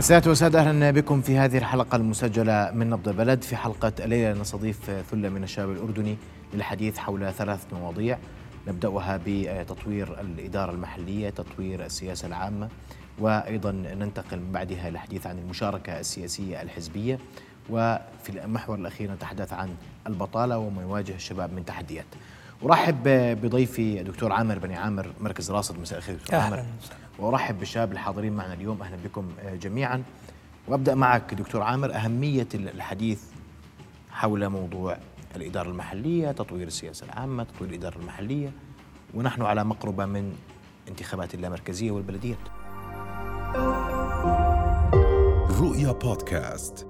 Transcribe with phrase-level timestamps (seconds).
[0.00, 4.40] سادة وسادة أهلا بكم في هذه الحلقة المسجلة من نبض البلد في حلقة الليلة.
[4.40, 6.16] نستضيف ثلة من الشباب الأردني
[6.54, 8.18] للحديث حول ثلاث مواضيع.
[8.68, 12.68] نبدأها بتطوير الإدارة المحلية تطوير السياسة العامة
[13.18, 17.18] وأيضا ننتقل من بعدها للحديث عن المشاركة السياسية الحزبية.
[17.70, 19.68] وفي المحور الأخير نتحدث عن
[20.06, 22.06] البطالة وما يواجه الشباب من تحديات.
[22.64, 23.02] أرحب
[23.42, 25.78] بضيفي دكتور عامر بني عامر مركز راصد.
[25.78, 26.64] مساء الخير دكتور عامر.
[27.18, 28.82] وأرحب بالشباب الحاضرين معنا اليوم.
[28.82, 29.28] أهلا بكم
[29.62, 30.02] جميعا.
[30.68, 31.94] وأبدأ معك دكتور عامر.
[31.94, 33.22] أهمية الحديث
[34.10, 34.96] حول موضوع
[35.36, 38.52] الإدارة المحلية، تطوير السياسة العامة، تطوير الإدارة المحلية
[39.14, 40.36] ونحن على مقربة من
[40.88, 42.38] انتخابات اللامركزية والبلديات.
[45.60, 46.86] رؤيا بودكاست.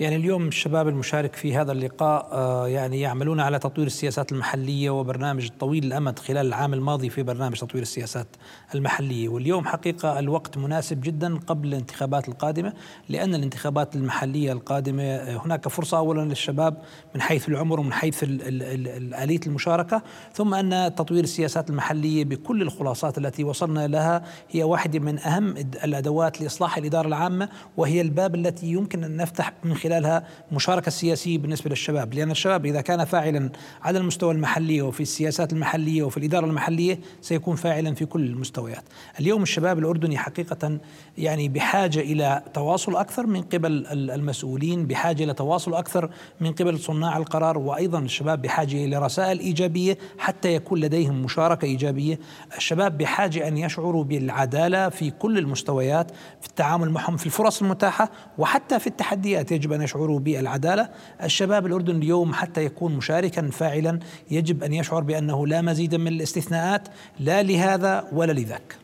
[0.00, 5.48] يعني اليوم الشباب المشارك في هذا اللقاء آه، يعني يعملون على تطوير السياسات المحلية وبرنامج
[5.60, 8.26] طويل الأمد خلال العام الماضي في برنامج تطوير السياسات
[8.74, 9.28] المحلية.
[9.28, 12.72] واليوم حقيقة الوقت مناسب جدا قبل الانتخابات القادمة
[13.08, 16.82] لأن الانتخابات المحلية القادمة آه، هناك فرصة اولا للشباب
[17.14, 20.02] من حيث العمر ومن حيث اليه المشاركة
[20.32, 26.40] ثم أن تطوير السياسات المحلية بكل الخلاصات التي وصلنا لها هي واحدة من أهم الأدوات
[26.40, 31.70] لإصلاح الإدارة العامة وهي الباب التي يمكن أن نفتح من خلال خلالها مشاركة سياسية بالنسبة
[31.70, 33.50] للشباب لأن الشباب إذا كان فاعلا
[33.82, 38.84] على المستوى المحلي وفي السياسات المحلية وفي الإدارة المحلية سيكون فاعلا في كل المستويات.
[39.20, 40.78] اليوم الشباب الأردني حقيقة
[41.18, 47.16] يعني بحاجة إلى تواصل أكثر من قبل المسؤولين بحاجة إلى تواصل أكثر من قبل صناع
[47.16, 52.18] القرار وأيضا الشباب بحاجة إلى رسائل إيجابية حتى يكون لديهم مشاركة إيجابية.
[52.56, 58.78] الشباب بحاجة أن يشعروا بالعدالة في كل المستويات في التعامل معهم في الفرص المتاحة وحتى
[58.78, 59.52] في التحديات.
[59.52, 60.88] يجب أن أن يشعروا بالعدالة.
[61.22, 63.98] الشباب الأردن اليوم حتى يكون مشاركا فاعلا
[64.30, 66.88] يجب أن يشعر بأنه لا مزيد من الاستثناءات
[67.20, 68.76] لا لهذا ولا لذاك.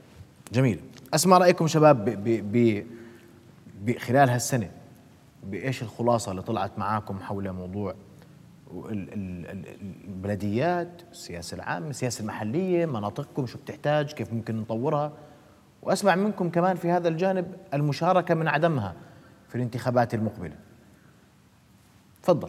[0.52, 0.80] جميل.
[1.14, 2.84] أسمع رأيكم شباب ب
[3.84, 4.70] ب خلال هالسنة
[5.44, 7.94] بإيش الخلاصة اللي طلعت معاكم حول موضوع
[10.08, 15.12] البلديات السياسة العامة السياسة المحلية مناطقكم شو بتحتاج كيف ممكن نطورها؟
[15.82, 18.94] وأسمع منكم كمان في هذا الجانب المشاركة من عدمها
[19.48, 20.54] في الانتخابات المقبلة.
[22.26, 22.48] تفضل.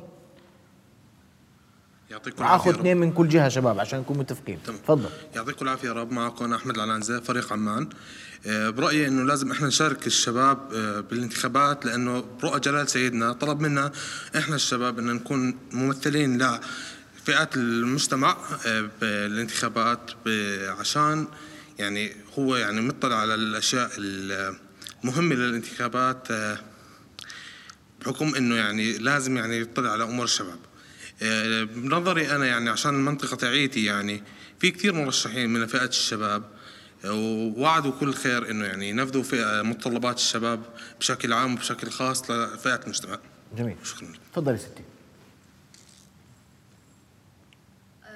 [2.11, 4.59] يعطيكم العافية معاكم اثنين من كل جهة شباب عشان نكون متفقين.
[4.65, 5.09] تفضل.
[5.35, 6.11] يعطيكم العافية يا رب.
[6.11, 7.89] معكم أحمد العنزة فريق عمان.
[8.45, 13.91] آه، برأيي إنه لازم إحنا نشارك الشباب آه، بالانتخابات لأنه برؤى جلال سيدنا طلب منا
[14.37, 20.11] إحنا الشباب إن نكون ممثلين لفئات المجتمع آه، بالانتخابات
[20.79, 21.27] عشان
[21.79, 26.27] يعني هو يعني مطلع على الأشياء المهمة للانتخابات
[28.01, 30.59] بحكم إنه يعني لازم يعني يطلع على أمور الشباب
[31.21, 34.23] آه، بنظري أنا يعني عشان المنطقة تاعيتي يعني
[34.59, 36.43] في كثير مرشحين من فئة الشباب
[37.05, 40.63] آه، ووعدوا كل خير إنه يعني ينفذوا في متطلبات الشباب
[40.99, 43.19] بشكل عام وبشكل خاص لفئة المجتمع.
[43.57, 43.75] جميل.
[43.83, 44.07] شكرا.
[44.33, 44.83] تفضلي ستي.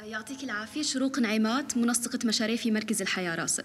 [0.06, 0.82] يعطيك العافية.
[0.82, 3.64] شروق نعيمات منسقة مشاريع في مركز الحياة راصد.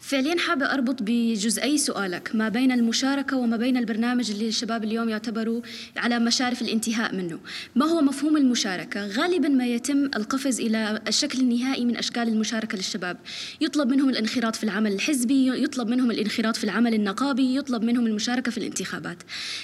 [0.00, 5.62] فعليا حابة أربط بجزئي سؤالك ما بين المشاركة وما بين البرنامج اللي الشباب اليوم يعتبروا
[5.96, 7.40] على مشارف الانتهاء منه.
[7.76, 13.16] ما هو مفهوم المشاركة؟ غالبا ما يتم القفز إلى الشكل النهائي من أشكال المشاركة للشباب.
[13.60, 18.50] يطلب منهم الانخراط في العمل الحزبي يطلب منهم الانخراط في العمل النقابي يطلب منهم المشاركة
[18.50, 19.18] في الانتخابات.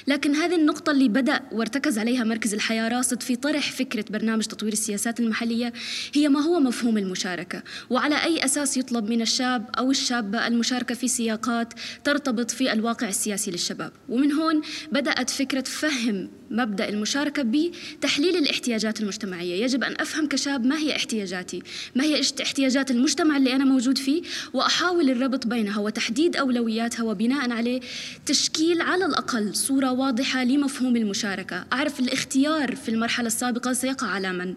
[0.06, 4.72] لكن هذه النقطة اللي بدأ وارتكز عليها مركز الحياة راصد في طرح فكرة برنامج تطوير
[4.72, 5.72] السياسات المحلية
[6.16, 11.08] هي ما هو مفهوم المشاركة؟ وعلى أي أساس يطلب من الشاب أو الشابة المشاركة في
[11.08, 19.00] سياقات ترتبط في الواقع السياسي للشباب؟ ومن هون بدأت فكرة فهم مبدأ المشاركة بتحليل الاحتياجات
[19.00, 19.62] المجتمعية.
[19.62, 21.62] يجب أن أفهم كشاب ما هي احتياجاتي
[21.94, 27.80] ما هي احتياجات المجتمع اللي أنا موجود فيه وأحاول الربط بينها وتحديد أولوياتها وبناء عليه
[28.26, 31.64] تشكيل على الأقل صورة واضحة لمفهوم المشاركة.
[31.72, 34.54] أعرف الاختيار في المرحلة السابقة سيقع على من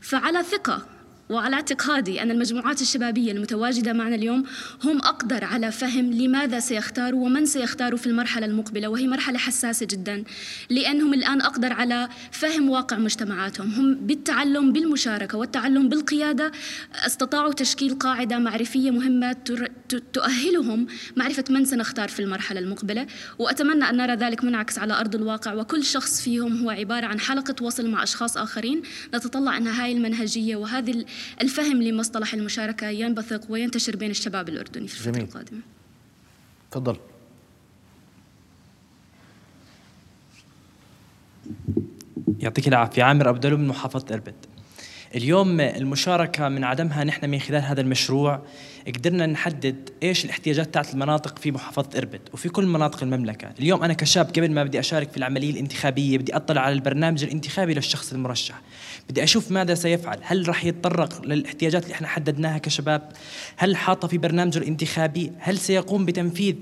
[0.00, 0.99] فعلى ثقة
[1.30, 4.44] وعلى اعتقادي أن المجموعات الشبابية المتواجدة معنا اليوم
[4.84, 10.24] هم أقدر على فهم لماذا سيختاروا ومن سيختاروا في المرحلة المقبلة وهي مرحلة حساسة جدا
[10.70, 13.70] لأنهم الآن أقدر على فهم واقع مجتمعاتهم.
[13.70, 16.52] هم بالتعلم بالمشاركة والتعلم بالقيادة
[17.06, 19.36] استطاعوا تشكيل قاعدة معرفية مهمة
[20.12, 20.86] تؤهلهم
[21.16, 23.06] معرفة من سنختار في المرحلة المقبلة.
[23.38, 27.54] وأتمنى أن نرى ذلك منعكس على أرض الواقع وكل شخص فيهم هو عبارة عن حلقة
[27.62, 28.82] وصل مع أشخاص آخرين.
[29.14, 31.04] نتطلع أن هاي المنهجية وهذه
[31.40, 35.60] الفهم لمصطلح المشاركة ينبثق وينتشر بين الشباب الأردني في الفترة القادمة.
[36.70, 36.96] تفضل.
[42.38, 43.02] يعطيك العافية.
[43.02, 44.34] عامر أبدلو من محافظة إربد.
[45.14, 48.42] اليوم المشاركة من عدمها نحن من خلال هذا المشروع
[48.86, 53.94] قدرنا نحدد إيش الاحتياجات تاعت المناطق في محافظة إربد وفي كل مناطق المملكة، اليوم أنا
[53.94, 58.60] كشاب قبل ما بدي أشارك في العملية الانتخابية بدي أطلع على البرنامج الانتخابي للشخص المرشح،
[59.10, 63.12] بدي أشوف ماذا سيفعل، هل راح يتطرق للاحتياجات اللي إحنا حددناها كشباب؟
[63.56, 66.56] هل حاطة في برنامجه الانتخابي؟ هل سيقوم بتنفيذ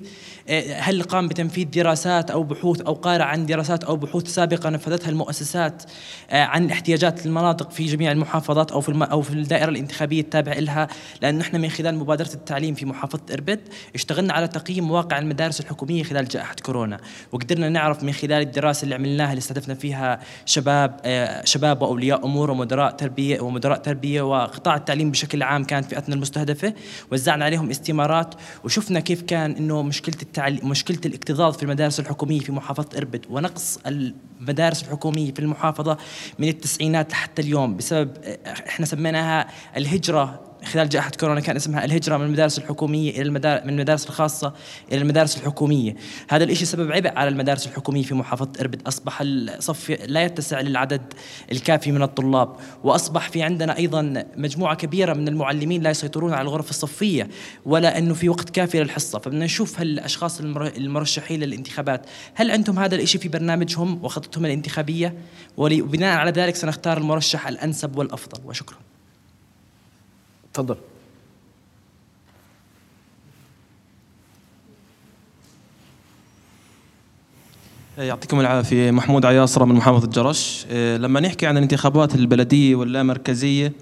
[0.49, 5.11] آه، هل قام بتنفيذ دراسات أو بحوث أو قارع عن دراسات أو بحوث سابقة نفذتها
[5.11, 5.83] المؤسسات
[6.31, 9.09] آه، عن احتياجات المناطق في جميع المحافظات أو في.
[9.11, 10.89] أو في الدائرة الانتخابية التابعة لها
[11.23, 13.61] لأنه إحنا من خلال مبادرة التعليم في محافظة إربد
[13.95, 17.01] اشتغلنا على تقييم مواقع المدارس الحكومية خلال جائحة كورونا
[17.33, 22.51] وقدرنا نعرف من خلال الدراسة اللي عملناها اللي استهدفنا فيها شباب آه، شباب وأولياء أمور
[22.51, 26.75] ومدراء تربية ومدراء تربية وقطاع التعليم بشكل عام كانت فئتنا المستهدفة
[27.13, 28.35] وزعنا عليهم استمارات
[28.65, 33.79] وشفنا كيف كان إنه مشكلة التعليم مشكلة الاكتظاظ في المدارس الحكومية في محافظة إربد ونقص
[33.87, 35.99] المدارس الحكومية في المحافظة
[36.39, 38.11] من التسعينات لحتى اليوم بسبب
[38.47, 43.71] إحنا سميناها الهجرة خلال جائحة كورونا كان اسمها الهجرة من المدارس الحكومية إلى المدارس من
[43.71, 44.53] المدارس الخاصة
[44.93, 45.97] إلى المدارس الحكومية.
[46.29, 48.87] هذا الإشي سبب عبء على المدارس الحكومية في محافظة إربد.
[48.87, 51.03] أصبح الصف لا يتسع للعدد
[51.53, 56.71] الكافي من الطلاب وأصبح في عندنا أيضا مجموعة كبيرة من المعلمين لا يسيطرون على الغرف
[56.71, 57.29] الصفية
[57.67, 59.19] ولا أنه في وقت كافي للحصة.
[59.19, 65.15] فبدنا نشوف هالأشخاص المرشحين للانتخابات هل عندهم هذا الإشي في برنامجهم وخطتهم الانتخابية؟
[65.57, 68.41] وبناء على ذلك سنختار المرشح الأنسب والأفضل.
[68.45, 68.79] وشكرا.
[70.59, 70.77] تفضل
[77.99, 78.91] يعطيكم العافية.
[78.91, 80.67] محمود عياصرة من محافظة جرش.
[80.71, 83.73] إيه، لما نحكي عن الانتخابات البلدية واللامركزية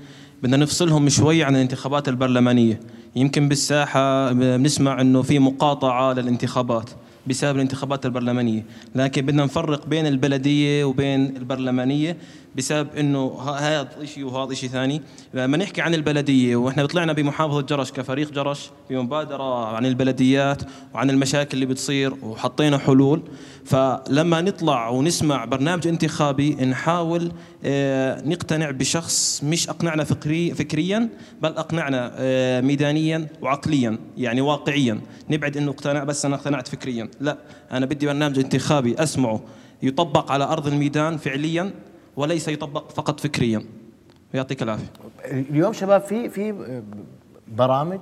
[0.42, 2.80] بدنا نفصلهم شوي عن الانتخابات البرلمانية.
[3.16, 6.90] يمكن بالساحة بنسمع إنه في مقاطعة للانتخابات.
[7.26, 8.64] بسبب الانتخابات البرلمانية.
[8.94, 12.16] لكن بدنا نفرق بين البلدية وبين البرلمانية
[12.56, 15.02] بسبب إنه هذا شيء وهذا شيء ثاني.
[15.34, 20.62] لما نحكي عن البلدية وإحنا طلعنا بمحافظة جرش كفريق جرش بمبادرة عن البلديات
[20.94, 23.22] وعن المشاكل اللي بتصير وحطينا حلول
[23.66, 27.32] فلما نطلع ونسمع برنامج انتخابي نحاول
[27.64, 31.08] آه، نقتنع بشخص مش أقنعنا فكري فكريا
[31.42, 35.00] بل أقنعنا آه، ميدانيا وعقليا يعني واقعيا.
[35.30, 37.08] نبعد إنه اقتنع بس أنا اقتنعت فكريا.
[37.20, 37.38] لا
[37.72, 39.40] أنا بدي برنامج انتخابي أسمعه.
[39.82, 41.70] يطبق على أرض الميدان فعليا
[42.16, 43.64] وليس يطبق فقط فكريا.
[44.34, 44.90] يعطيك العافية.
[45.24, 46.82] اليوم شباب في في
[47.48, 48.00] برامج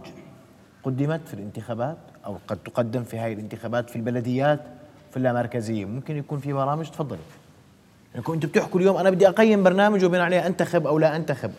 [0.82, 4.73] قدمت في الانتخابات أو قد تقدم في هذه الانتخابات في البلديات.
[5.14, 5.84] في اللامركزية.
[5.84, 7.18] ممكن يكون في برامج تفضلي.
[8.14, 11.52] يعني أنتم بتحكوا اليوم أنا بدي أقيم برنامج وبناء عليه أنتخب أو لا أنتخب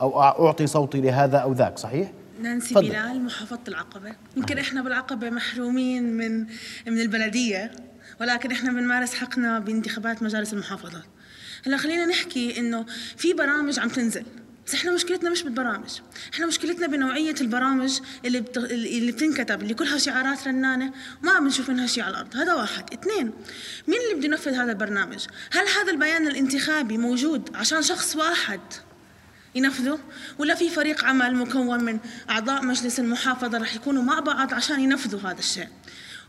[0.00, 2.12] أو أعطي صوتي لهذا أو ذاك صحيح؟
[2.42, 2.88] نانسي فضل.
[2.88, 4.12] بلال محافظة العقبة.
[4.36, 6.40] يمكن إحنا بالعقبة محرومين من
[6.86, 7.70] من البلدية
[8.20, 11.04] ولكن إحنا بنمارس حقنا بانتخابات مجالس المحافظات
[11.66, 12.86] هلأ خلينا نحكي إنه
[13.16, 14.24] في برامج عم تنزل.
[14.66, 15.90] بس إحنا مشكلتنا مش بالبرامج.
[16.34, 18.56] إحنا مشكلتنا بنوعية البرامج اللي بت...
[18.56, 20.92] اللي بتنكتب اللي كلها شعارات رنانة.
[21.22, 22.36] وما بنشوف منها شيء على الأرض.
[22.36, 22.92] هذا واحد.
[22.92, 23.32] اثنين
[23.88, 28.60] مين اللي بده ينفذ هذا البرنامج؟ هل هذا البيان الانتخابي موجود عشان شخص واحد
[29.54, 29.98] ينفذه؟
[30.38, 31.98] ولا في فريق عمل مكون من
[32.30, 35.68] أعضاء مجلس المحافظة رح يكونوا مع بعض عشان ينفذوا هذا الشيء؟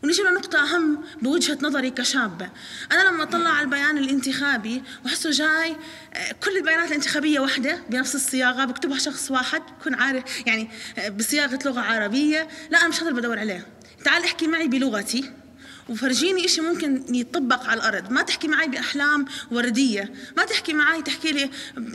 [0.04, 2.50] ونجي لنقطة أهم بوجهة نظري كشابة
[2.92, 5.76] أنا لما أطلع على البيان الانتخابي وأحسه جاي
[6.14, 11.60] آه، كل البيانات الانتخابية واحدة بنفس الصياغة بكتبها شخص واحد بكون عارف يعني آه، بصياغة
[11.66, 12.48] لغة عربية.
[12.70, 13.68] لا أنا مش اللي بدور عليه.
[14.04, 15.43] تعال احكي معي بلغتي.
[15.90, 18.12] وفرجيني إشي ممكن يطبق على الأرض.
[18.12, 20.14] ما تحكي معي بأحلام وردية.
[20.38, 21.50] ما تحكي معي تحكي لي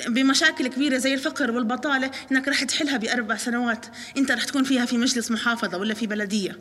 [0.07, 3.87] بمشاكل كبيرة زي الفقر والبطالة إنك رح تحلها بأربع سنوات.
[4.17, 6.59] أنت رح تكون فيها في مجلس محافظة ولا في بلدية.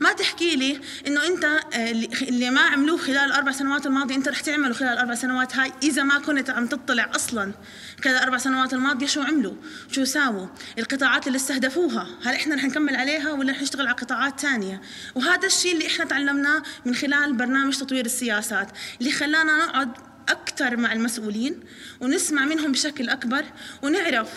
[0.00, 1.90] ما تحكي لي إنه أنت آه،
[2.22, 6.02] اللي ما عملوه خلال الأربع سنوات الماضية أنت رح تعمله خلال الأربع سنوات هاي إذا
[6.02, 7.52] ما كنت عم تطلع أصلا.
[8.04, 9.54] خلال الأربع سنوات الماضية شو عملوا؟
[9.90, 10.46] شو ساووا؟
[10.78, 14.80] القطاعات اللي استهدفوها هل إحنا رح نكمل عليها ولا رح نشتغل على قطاعات ثانية؟
[15.14, 18.68] وهذا الشيء اللي إحنا تعلمناه من خلال برنامج تطوير السياسات
[19.00, 19.88] اللي خلانا نقعد
[20.28, 21.60] أكثر مع المسؤولين
[22.00, 23.44] ونسمع منهم بشكل أكبر
[23.82, 24.28] ونعرف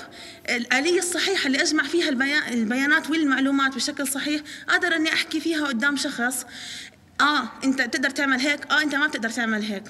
[0.49, 2.09] الآلية الصحيحة اللي أجمع فيها
[2.49, 6.45] البيانات والمعلومات بشكل صحيح أقدر أني أحكي فيها قدام شخص
[7.21, 9.83] آه أنت تقدر تعمل هيك آه أنت ما بتقدر تعمل هيك.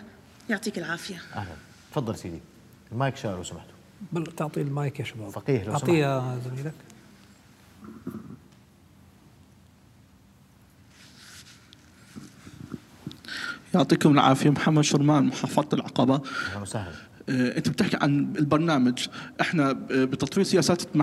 [0.49, 1.21] يعطيك العافية.
[1.35, 1.55] أهلا.
[1.91, 2.41] تفضل سيدي.
[2.91, 3.71] المايك شغال لو سمحتوا.
[4.11, 5.29] بل تعطي المايك يا شباب.
[5.29, 5.83] فقيه لو سمحت.
[5.83, 6.73] أعطيه زميلك.
[13.73, 14.49] يعطيكم العافية.
[14.49, 16.21] محمد شرمان محافظة العقبة.
[16.51, 16.91] أهلا وسهلا.
[17.29, 19.07] آه، أنت بتحكي عن البرنامج.
[19.41, 20.95] إحنا بتطوير سياسات ك-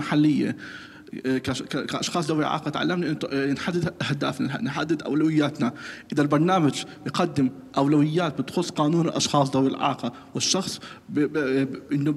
[1.63, 3.19] كأشخاص ذوي اعاقه تعلمنا
[3.53, 5.73] نحدد اهدافنا نحدد أولوياتنا.
[6.13, 10.79] إذا البرنامج يقدم أولويات بتخص قانون الأشخاص ذوي الاعاقه والشخص
[11.91, 12.15] إنه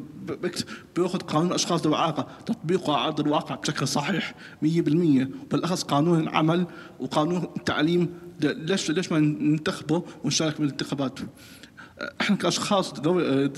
[0.97, 4.35] بيأخذ قانون الأشخاص ذوي الاعاقه تطبيقه على أرض الواقع بشكل صحيح
[4.65, 4.67] 100%
[5.51, 6.67] بالأخص قانون العمل
[7.01, 8.09] وقانون التعليم
[8.43, 11.19] ليش ليش ما ننتخبه ونشارك بالانتخابات؟
[12.21, 13.49] إحنا كأشخاص ذوي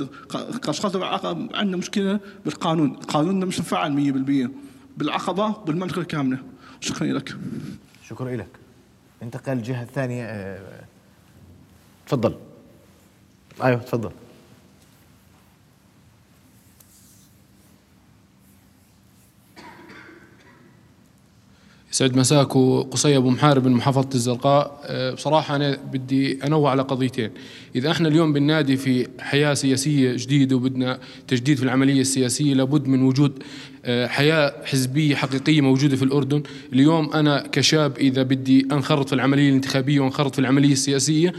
[0.62, 4.63] كأشخاص ذوي اعاقه عندنا مشكلة بالقانون، قانوننا مش مفعل 100%
[4.96, 6.38] بالعقبه بالمملكه كامله.
[6.80, 7.36] شكرا لك.
[8.08, 8.48] شكرا لك
[9.22, 10.84] انتقل الجهة الثانية آه،
[12.06, 12.34] تفضل
[13.62, 14.10] أيوه تفضل
[21.94, 24.80] يسعد مساك وقصي أبو محارب من محافظة الزرقاء.
[24.84, 27.30] أه، بصراحة أنا بدي أنوه على قضيتين.
[27.76, 30.98] إذا إحنا اليوم بننادي في حياة سياسية جديدة وبدنا
[31.28, 33.42] تجديد في العملية السياسية لابد من وجود
[33.84, 36.42] أه، حياة حزبية حقيقية موجودة في الأردن.
[36.72, 41.32] اليوم أنا كشاب إذا بدي أنخرط في العملية الانتخابية وأنخرط في العملية السياسية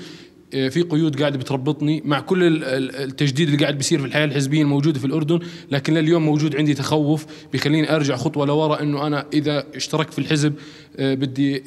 [0.52, 4.62] في قيود قاعدة بتربطني مع كل ال- ال- التجديد اللي قاعد بيصير في الحياة الحزبية
[4.62, 5.40] الموجودة في الأردن
[5.72, 10.54] لكن لليوم موجود عندي تخوف بيخليني أرجع خطوة لورا إنه أنا إذا اشتركت في الحزب
[10.98, 11.64] آه، بدي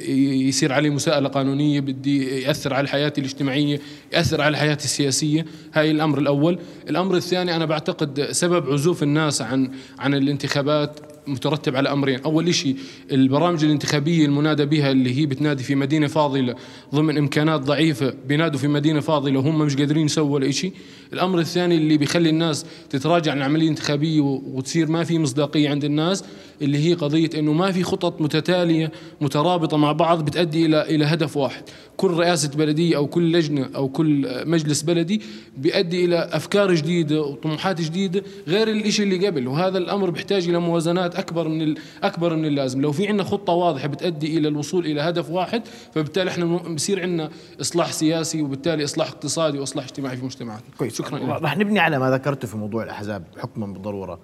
[0.48, 3.80] يصير علي مساءلة قانونية بدي يأثر على حياتي الاجتماعية
[4.12, 5.44] يأثر على حياتي السياسية.
[5.74, 6.58] هاي الأمر الأول.
[6.90, 12.76] الأمر الثاني أنا بعتقد سبب عزوف الناس عن عن الانتخابات مترتب على أمرين، أول شيء
[13.12, 16.54] البرامج الانتخابية المنادى بها اللي هي بتنادي في مدينة فاضلة
[16.94, 20.72] ضمن إمكانات ضعيفة بينادوا في مدينة فاضلة وهم مش قادرين يسووا ولا شيء،
[21.12, 26.24] الأمر الثاني اللي بيخلي الناس تتراجع عن العملية الانتخابية وتصير ما في مصداقية عند الناس
[26.62, 31.36] اللي هي قضية إنه ما في خطط متتالية مترابطة مع بعض بتؤدي إلى إلى هدف
[31.36, 31.62] واحد،
[31.96, 35.20] كل رئاسة بلدية أو كل لجنة أو كل مجلس بلدي
[35.56, 39.48] بيؤدي إلى أفكار جديدة وطموحات جديدة غير الشيء اللي قبل.
[39.48, 42.80] وهذا الأمر بيحتاج إلى موازنات أكبر من ال- أكبر من اللازم.
[42.80, 45.62] لو في عندنا خطة واضحة بتؤدي إلى الوصول إلى هدف واحد
[45.94, 50.68] فبالتالي إحنا بصير عندنا إصلاح سياسي وبالتالي إصلاح اقتصادي وإصلاح اجتماعي في مجتمعاتنا.
[50.78, 54.18] كويس شكرا راح نبني على ما ذكرته في موضوع الأحزاب حكما بالضرورة.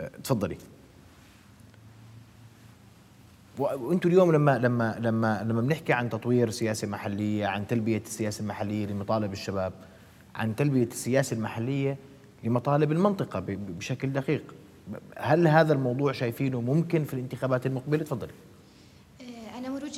[0.00, 0.56] آه، تفضلي.
[3.58, 8.86] وأنتم اليوم لما لما لما لما بنحكي عن تطوير سياسة محلية عن تلبية السياسة المحلية
[8.86, 9.72] لمطالب الشباب
[10.34, 11.96] عن تلبية السياسة المحلية
[12.44, 13.40] لمطالب المنطقة
[13.78, 14.42] بشكل دقيق.
[15.16, 18.32] هل هذا الموضوع شايفينه ممكن في الانتخابات المقبلة؟ تفضلي.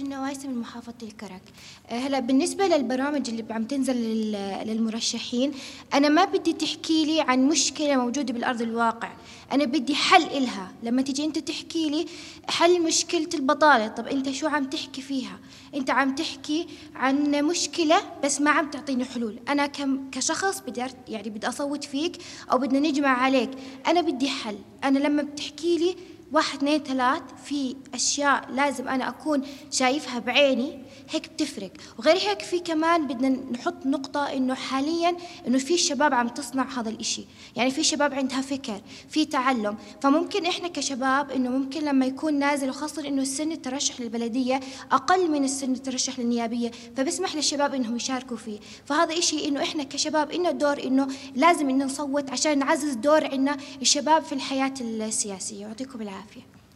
[0.05, 1.43] النوايسي من محافظة الكرك.
[1.91, 5.53] أه، هلا بالنسبة للبرامج اللي عم تنزل لل- للمرشحين
[5.95, 9.13] أنا ما بدي تحكي لي عن مشكلة موجودة بالأرض الواقع.
[9.53, 10.73] أنا بدي حل إلها.
[10.83, 12.07] لما تيجي أنت تحكي لي
[12.49, 15.39] حل مشكلة البطالة طب أنت شو عم تحكي فيها؟
[15.75, 19.39] أنت عم تحكي عن مشكلة بس ما عم تعطيني حلول.
[19.49, 19.67] أنا
[20.13, 22.17] كشخص بدي يعني بدي أصوت فيك
[22.53, 23.51] أو بدنا نجمع عليك.
[23.87, 24.57] أنا بدي حل.
[24.85, 25.97] أنا لما بتحكي لي
[26.35, 30.79] واحد اثنين ثلاث في أشياء لازم أنا أكون شايفها بعيني
[31.11, 31.71] هيك بتفرق.
[31.99, 36.91] وغير هيك في كمان بدنا نحط نقطة إنه حاليا إنه في شباب عم تصنع هذا
[36.91, 37.25] الإشي.
[37.57, 39.77] يعني في شباب عندها فكر في تعلم.
[40.03, 44.61] فممكن إحنا كشباب إنه ممكن لما يكون نازل وخاصة إنه السن الترشح للبلدية
[44.93, 48.59] أقل من السن الترشح للنيابية فبسمح للشباب إنهم يشاركوا فيه.
[48.87, 53.57] فهذا إشي إنه إحنا كشباب إلنا دور إنه لازم إنه نصوت عشان نعزز دور عنا
[53.83, 55.61] الشباب في الحياة السياسية.
[55.61, 56.24] يعطيكم العافية.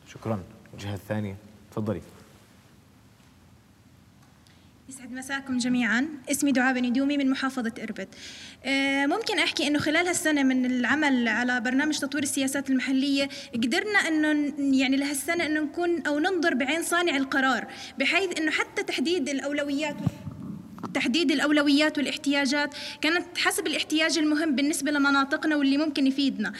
[0.08, 0.42] شكرا.
[0.74, 1.36] الجهة الثانية.
[1.70, 2.02] تفضلي.
[4.88, 6.08] يسعد مساكم جميعا.
[6.30, 8.08] اسمي دعاء بن دومي من محافظة إربد.
[8.64, 14.52] آه، ممكن أحكي أنه خلال هالسنة من العمل على برنامج تطوير السياسات المحلية قدرنا أنه
[14.78, 17.66] يعني لهالسنة أنه نكون أو ننظر بعين صانع القرار
[17.98, 19.96] بحيث أنه حتى تحديد الأولويات.
[20.94, 22.74] تحديد الأولويات والاحتياجات.
[23.00, 26.52] كانت حسب الاحتياج المهم بالنسبة لمناطقنا واللي ممكن يفيدنا.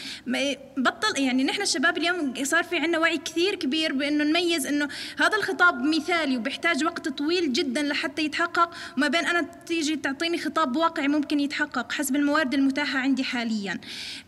[0.77, 4.87] بطل يعني نحن الشباب اليوم صار في عنا وعي كثير كبير بأنه نميز أنه
[5.19, 8.73] هذا الخطاب مثالي وبيحتاج وقت طويل جدا لحتى يتحقق.
[8.97, 13.79] وما بين أنا تيجي تعطيني خطاب واقعي ممكن يتحقق حسب الموارد المتاحة عندي حاليا.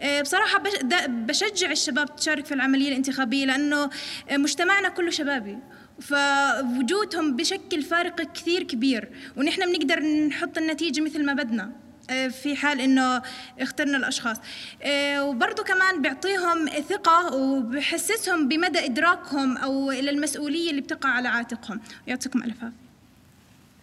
[0.02, 0.64] آه، بصراحة
[1.08, 3.90] بشجع الشباب تشارك في العملية الانتخابية لأنه
[4.30, 5.58] آه، مجتمعنا كله شبابي.
[6.02, 11.72] فوجودهم بشكل فارق كثير كبير ونحن بنقدر نحط النتيجة مثل ما بدنا
[12.10, 13.22] آه، في حال إنه
[13.60, 14.38] اخترنا الأشخاص.
[14.84, 21.82] آه، وبرضه كمان بيعطيهم ثقة وبحسسهم بمدى إدراكهم أو إلى المسؤولية اللي بتقع على عاتقهم.
[22.08, 22.76] يعطيكم ألف عافية.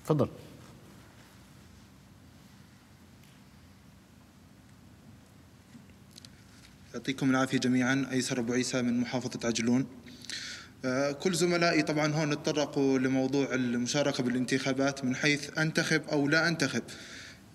[0.05, 0.29] تفضل.
[6.95, 8.09] يعطيكم العافية جميعا.
[8.13, 9.87] أيسر أبو عيسى من محافظة عجلون.
[11.21, 16.83] كل زملائي طبعا هون تطرقوا لموضوع المشاركة بالانتخابات من حيث أنتخب أو لا أنتخب.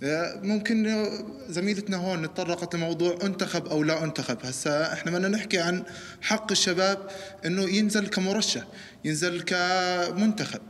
[0.04, 4.38] آه، ممكن آه، زميلتنا هون تطرقت لموضوع أنتخب أو لا أنتخب.
[4.44, 5.84] هسا إحنا بدنا نحكي عن
[6.22, 7.08] حق الشباب
[7.46, 8.64] إنه ينزل كمرشح
[9.06, 10.62] ينزل كمنتخب.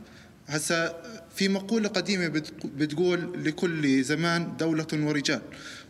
[0.46, 1.02] هسا
[1.36, 5.42] في مقولة قديمة بت- بتقول لكل زمان دولة ورجال.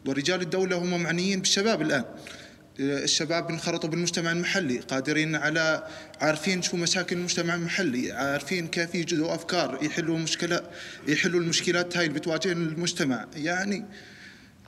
[0.07, 2.05] ورجال الدولة هم معنيين بالشباب الآن.
[2.81, 5.87] الشباب انخرطوا بالمجتمع المحلي قادرين على
[6.21, 10.61] عارفين شو مشاكل المجتمع المحلي عارفين كيف يجدوا أفكار يحلوا مشكلة
[11.09, 13.27] يحلوا المشكلات هاي اللي بتواجه المجتمع.
[13.37, 13.85] يعني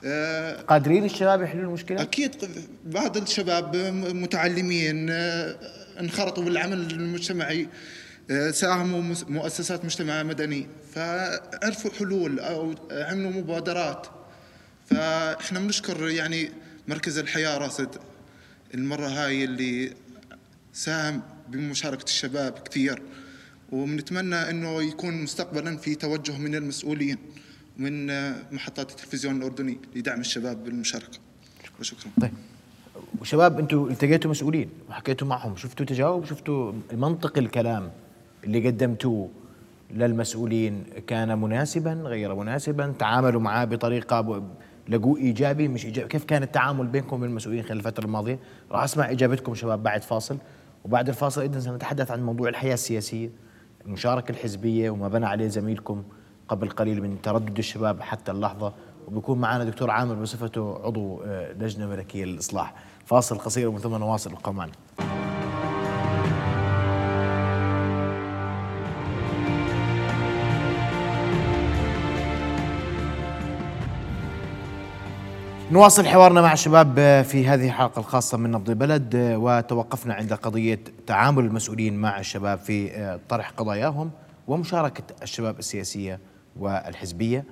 [0.05, 2.35] آه، قادرين الشباب يحلوا المشكلة؟ أكيد
[2.85, 3.75] بعض الشباب
[4.15, 5.55] متعلمين آه،
[5.99, 7.67] انخرطوا بالعمل المجتمعي
[8.31, 10.67] آه، ساهموا مؤسسات مجتمع مدني.
[10.95, 14.07] فعرفوا حلول أو عملوا مبادرات.
[14.85, 16.49] فإحنا بنشكر يعني
[16.87, 17.89] مركز الحياة راصد
[18.73, 19.93] المرة هاي اللي
[20.73, 23.01] ساهم بمشاركة الشباب كثير
[23.71, 27.17] وبنتمنى إنه يكون مستقبلا في توجه من المسؤولين
[28.09, 31.19] آه، محطات التلفزيون الأردني لدعم الشباب بالمشاركة.
[31.79, 32.31] وشكرا طيب.
[33.21, 37.91] وشباب أنتم التقيتوا مسؤولين وحكيتوا معهم شفتوا تجاوب شفتوا منطق الكلام
[38.43, 39.29] اللي قدمتوه
[39.91, 44.43] للمسؤولين كان مناسبا غير مناسبا تعاملوا معاه بطريقة
[44.89, 46.07] لقوه إيجابي مش إيجابي.
[46.07, 48.39] كيف كان التعامل بينكم وبين المسؤولين خلال الفترة الماضية؟
[48.71, 50.37] راح أسمع إجابتكم شباب بعد فاصل.
[50.85, 53.29] وبعد الفاصل أيضا سنتحدث عن موضوع الحياة السياسية
[53.85, 56.03] المشاركة الحزبية وما بنى عليه زميلكم
[56.47, 58.73] قبل قليل من تردد الشباب حتى اللحظة.
[59.07, 62.73] وبيكون معنا دكتور عامر بصفته عضو آه، لجنة ملكية للإصلاح.
[63.05, 64.65] فاصل قصير ومن ثم نواصل ابقوا
[75.71, 81.45] نواصل حوارنا مع الشباب في هذه الحلقة الخاصة من نبض البلد وتوقفنا عند قضية تعامل
[81.45, 84.11] المسؤولين مع الشباب في طرح قضاياهم
[84.47, 86.19] ومشاركة الشباب السياسية
[86.59, 87.43] والحزبية.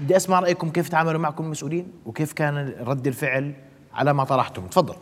[0.00, 3.52] بدي أسمع رأيكم كيف تعاملوا معكم المسؤولين وكيف كان رد الفعل
[3.94, 4.66] على ما طرحتم.
[4.66, 4.94] تفضل.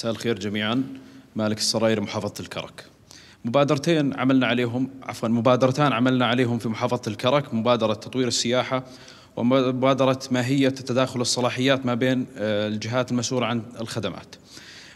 [0.00, 0.82] مساء الخير جميعا.
[1.36, 2.84] مالك السراير محافظة الكرك.
[3.44, 8.84] مبادرتين عملنا عليهم عفوا مبادرتان عملنا عليهم في محافظة الكرك مبادرة تطوير السياحة
[9.36, 14.36] ومبادرة ماهية تداخل الصلاحيات ما بين آه، الجهات المسؤولة عن الخدمات.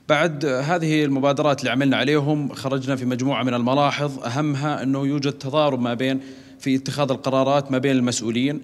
[0.08, 4.18] بعد هذه المبادرات اللي عملنا عليهم خرجنا في مجموعة من الملاحظ.
[4.18, 6.20] أهمها أنه يوجد تضارب ما بين
[6.58, 8.60] في اتخاذ القرارات ما بين المسؤولين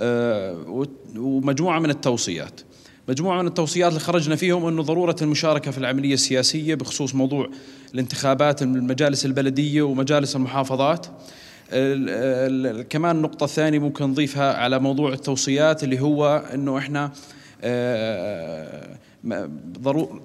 [0.00, 2.60] آه، ومجموعة من التوصيات.
[3.08, 7.48] مجموعة من التوصيات اللي خرجنا فيهم أنه ضرورة المشاركة في العملية السياسية بخصوص موضوع
[7.94, 11.06] الانتخابات المجالس البلدية ومجالس المحافظات.
[11.72, 17.12] ال- ال- كمان النقطة الثانية ممكن نضيفها على موضوع التوصيات اللي هو أنه إحنا
[17.62, 18.96] آه،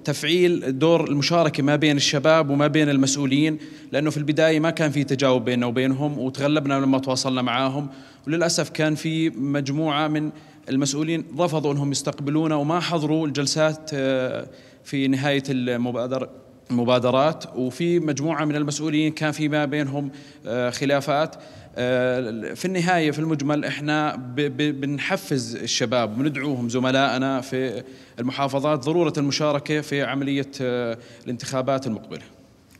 [0.05, 3.57] تفعيل دور المشاركة ما بين الشباب وما بين المسؤولين
[3.91, 7.89] لأنه في البداية ما كان في تجاوب بيننا وبينهم وتغلبنا لما تواصلنا معاهم.
[8.27, 10.29] وللأسف كان في مجموعة من
[10.69, 14.47] المسؤولين رفضوا أنهم يستقبلونا وما حضروا الجلسات آه،
[14.83, 16.29] في نهاية المبادرة
[16.69, 20.11] مبادرات وفي مجموعة من المسؤولين كان في ما بينهم
[20.47, 21.35] آه، خلافات.
[21.75, 24.15] آه، في النهاية في المجمل إحنا
[24.55, 27.83] بنحفز الشباب وندعوهم زملائنا في
[28.19, 32.21] المحافظات ضرورة المشاركة في عملية آه، الانتخابات المقبلة.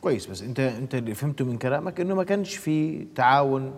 [0.02, 3.73] كويس بس أنت أنت اللي فهمته من كلامك إنه ما كانش في تعاون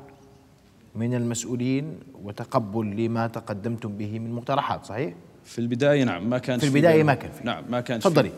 [0.95, 5.13] من المسؤولين وتقبل لما تقدمتم به من مقترحات صحيح؟
[5.45, 7.43] في البداية نعم ما كان في البداية ما كان في.
[7.43, 8.09] نعم ما كان في.
[8.09, 8.31] تفضلي.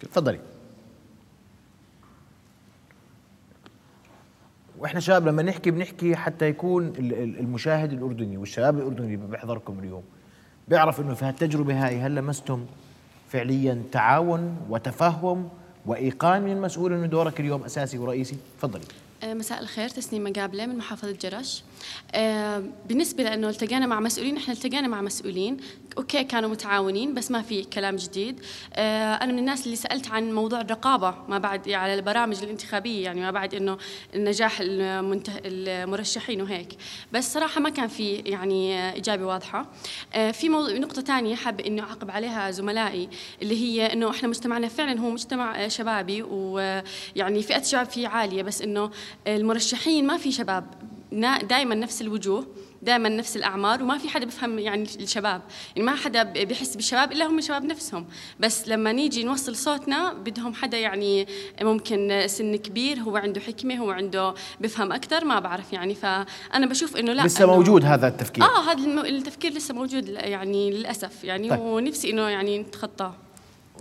[0.00, 0.38] تفضلي.
[4.78, 9.78] وإحنا شباب لما نحكي بنحكي حتى يكون ال- ال- المشاهد الأردني والشباب الأردني اللي بيحضركم
[9.78, 10.02] اليوم
[10.68, 12.64] بيعرف إنه في هالتجربة هاي هل لمستم
[13.28, 15.48] فعليا تعاون وتفهم
[15.86, 18.84] وإيقان من المسؤول إنه دورك اليوم أساسي ورئيسي؟ تفضلي.
[19.26, 21.62] مساء الخير تسنيم مقابلة من محافظة جرش.
[22.14, 25.56] آه، بالنسبة لأنه التقينا مع مسؤولين إحنا التقينا مع مسؤولين.
[25.98, 28.40] أوكي كانوا متعاونين بس ما في كلام جديد.
[28.74, 33.20] آه، أنا من الناس اللي سألت عن موضوع الرقابة ما بعد على البرامج الانتخابية يعني
[33.20, 33.78] ما بعد إنه
[34.14, 35.32] النجاح المنته...
[35.44, 36.76] المرشحين وهيك.
[37.12, 39.66] بس صراحة ما كان في يعني آه، إجابة واضحة.
[40.14, 43.08] آه، في موضوع نقطة تانية حاب إنه أعقب عليها زملائي
[43.42, 48.42] اللي هي إنه إحنا مجتمعنا فعلا هو مجتمع آه، شبابي ويعني فئة الشباب فيه عالية
[48.42, 48.90] بس إنه
[49.26, 50.64] المرشحين ما في شباب.
[51.48, 52.46] دائما نفس الوجوه
[52.82, 55.42] دائما نفس الأعمار وما في حدا بفهم يعني الشباب.
[55.76, 58.06] يعني ما حدا بيحس بالشباب إلا هم الشباب نفسهم.
[58.40, 61.26] بس لما نيجي نوصل صوتنا بدهم حدا يعني
[61.62, 65.94] ممكن سن كبير هو عنده حكمة هو عنده بفهم أكثر ما بعرف يعني.
[65.94, 68.44] فأنا بشوف إنه لا لسه موجود هذا التفكير.
[68.44, 71.50] آه هذا التفكير لسه موجود يعني للأسف يعني.
[71.50, 71.60] طيب.
[71.60, 73.14] ونفسي إنه يعني نتخطاه.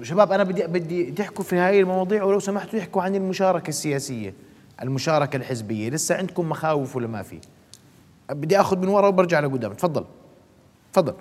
[0.02, 4.53] شباب أنا بدي بدي تحكوا في هاي المواضيع ولو سمحتوا تحكوا عن المشاركة السياسية.
[4.84, 5.90] المشاركة الحزبية.
[5.90, 7.40] لسه عندكم مخاوف ولا ما في؟
[8.30, 9.74] بدي آخذ من ورا وبرجع لقدام.
[9.74, 10.06] تفضل.
[10.94, 11.14] تفضل.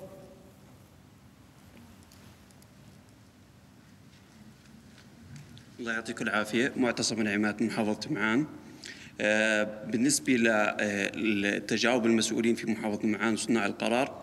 [5.80, 6.72] الله يعطيكم العافية.
[6.76, 8.46] معتصم من عماد محافظة معان.
[9.20, 10.32] آه، بالنسبة
[11.16, 14.22] لتجاوب المسؤولين في محافظة معان وصناع القرار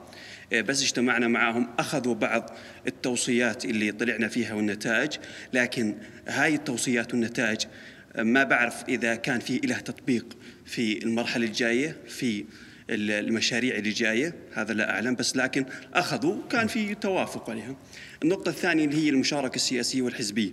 [0.53, 2.49] آه، بس اجتمعنا معهم أخذوا بعض
[2.87, 5.17] التوصيات اللي طلعنا فيها والنتائج
[5.53, 5.95] لكن
[6.27, 7.69] هاي التوصيات والنتائج آه،
[8.17, 12.45] ما بعرف إذا كان في إله تطبيق في المرحلة الجاية في
[12.89, 17.75] ال- المشاريع اللي جاية هذا لا أعلم بس لكن أخذوا كان في توافق عليها.
[18.23, 20.51] النقطة الثانية اللي هي المشاركة السياسية والحزبية.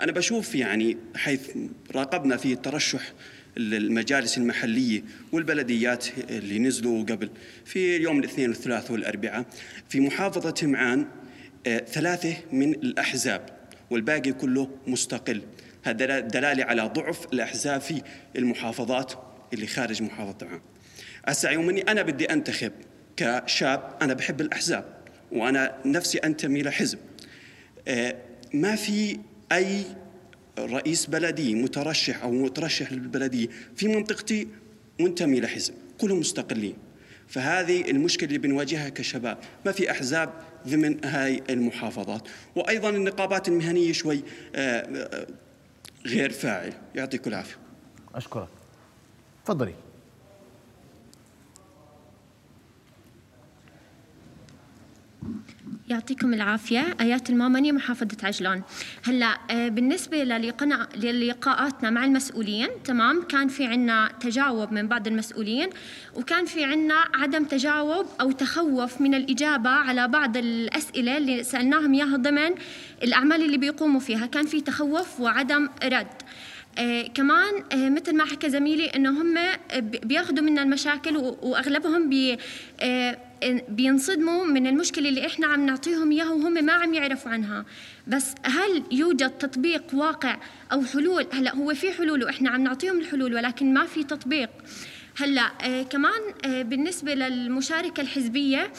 [0.00, 1.40] أنا بشوف يعني حيث
[1.94, 3.12] راقبنا في ترشح
[3.56, 7.30] المجالس المحلية والبلديات اللي نزلوا قبل
[7.64, 9.46] في يوم الاثنين والثلاث والأربعاء
[9.88, 11.06] في محافظة معان
[11.66, 13.46] آه، ثلاثة من الأحزاب
[13.90, 15.42] والباقي كله مستقل.
[15.82, 18.02] هذا دلالة على ضعف الأحزاب في
[18.36, 19.12] المحافظات
[19.52, 20.60] اللي خارج محافظة معان
[21.26, 22.72] هسه يومني أنا بدي أنتخب
[23.16, 24.84] كشاب أنا بحب الأحزاب
[25.32, 26.98] وأنا نفسي أنتمي لحزب.
[27.88, 28.16] آه،
[28.54, 29.18] ما في
[29.52, 29.84] أي
[30.58, 34.48] رئيس بلدي مترشح أو مترشح للبلدية في منطقتي
[35.00, 36.76] منتمي لحزب كلهم مستقلين.
[37.28, 39.38] فهذه المشكلة اللي بنواجهها كشباب.
[39.66, 40.32] ما في أحزاب
[40.68, 42.28] ضمن هاي المحافظات.
[42.56, 44.22] وأيضا النقابات المهنية شوي
[44.54, 45.26] آه، آه،
[46.06, 46.72] غير فاعل.
[46.94, 47.56] يعطيكم العافية.
[48.14, 48.48] أشكرك.
[49.44, 49.74] تفضلي.
[55.88, 56.96] يعطيكم العافية.
[57.00, 58.62] آيات المامني محافظة عجلان.
[59.04, 65.68] هلا آه، بالنسبة للقنا- للقاءاتنا مع المسؤولين تمام؟ كان في عنا تجاوب من بعض المسؤولين
[66.14, 72.16] وكان في عنا عدم تجاوب أو تخوف من الإجابة على بعض الأسئلة اللي سألناهم إياها
[72.16, 72.54] ضمن
[73.02, 74.26] الأعمال اللي بيقوموا فيها.
[74.26, 76.06] كان في تخوف وعدم رد.
[76.78, 79.34] آه كمان آه مثل ما حكى زميلي إنه هم
[79.76, 82.38] بي- بياخذوا منا المشاكل وأغلبهم بي
[82.80, 83.18] آه
[83.68, 87.64] بينصدموا من المشكلة اللي إحنا عم نعطيهم إياها وهم ما عم يعرفوا عنها.
[88.06, 90.36] بس هل يوجد تطبيق واقع
[90.72, 94.50] أو حلول؟ هلا هو في حلول وإحنا عم نعطيهم الحلول ولكن ما في تطبيق.
[95.16, 98.72] هلا آه كمان آه بالنسبة للمشاركة الحزبية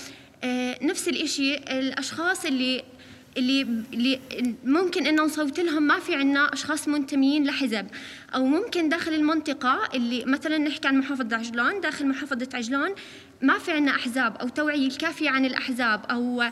[0.44, 2.84] آه نفس الإشي الأشخاص اللي
[3.38, 3.62] اللي
[3.94, 4.20] اللي
[4.66, 7.88] ممكن انه نصوت لهم ما في عنا أشخاص منتميين لحزب.
[8.36, 12.96] أو ممكن داخل المنطقة اللي مثلا نحكي عن محافظة عجلان داخل محافظة عجلان
[13.42, 16.52] ما في عنا أحزاب أو توعية الكافية عن الأحزاب أو آه،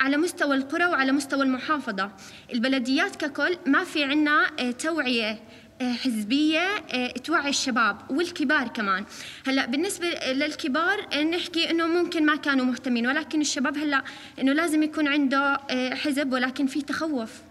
[0.00, 2.10] على مستوى القرى وعلى مستوى المحافظة.
[2.52, 5.38] البلديات ككل ما في عنا آه، توعية.
[5.82, 6.60] حزبية
[6.92, 9.04] آه، توعي الشباب والكبار كمان.
[9.46, 14.02] هلأ بالنسبة للكبار آه، نحكي إنه ممكن ما كانوا مهتمين ولكن الشباب هلأ
[14.38, 17.42] إنه لازم يكون عنده آه، حزب ولكن في تخوف.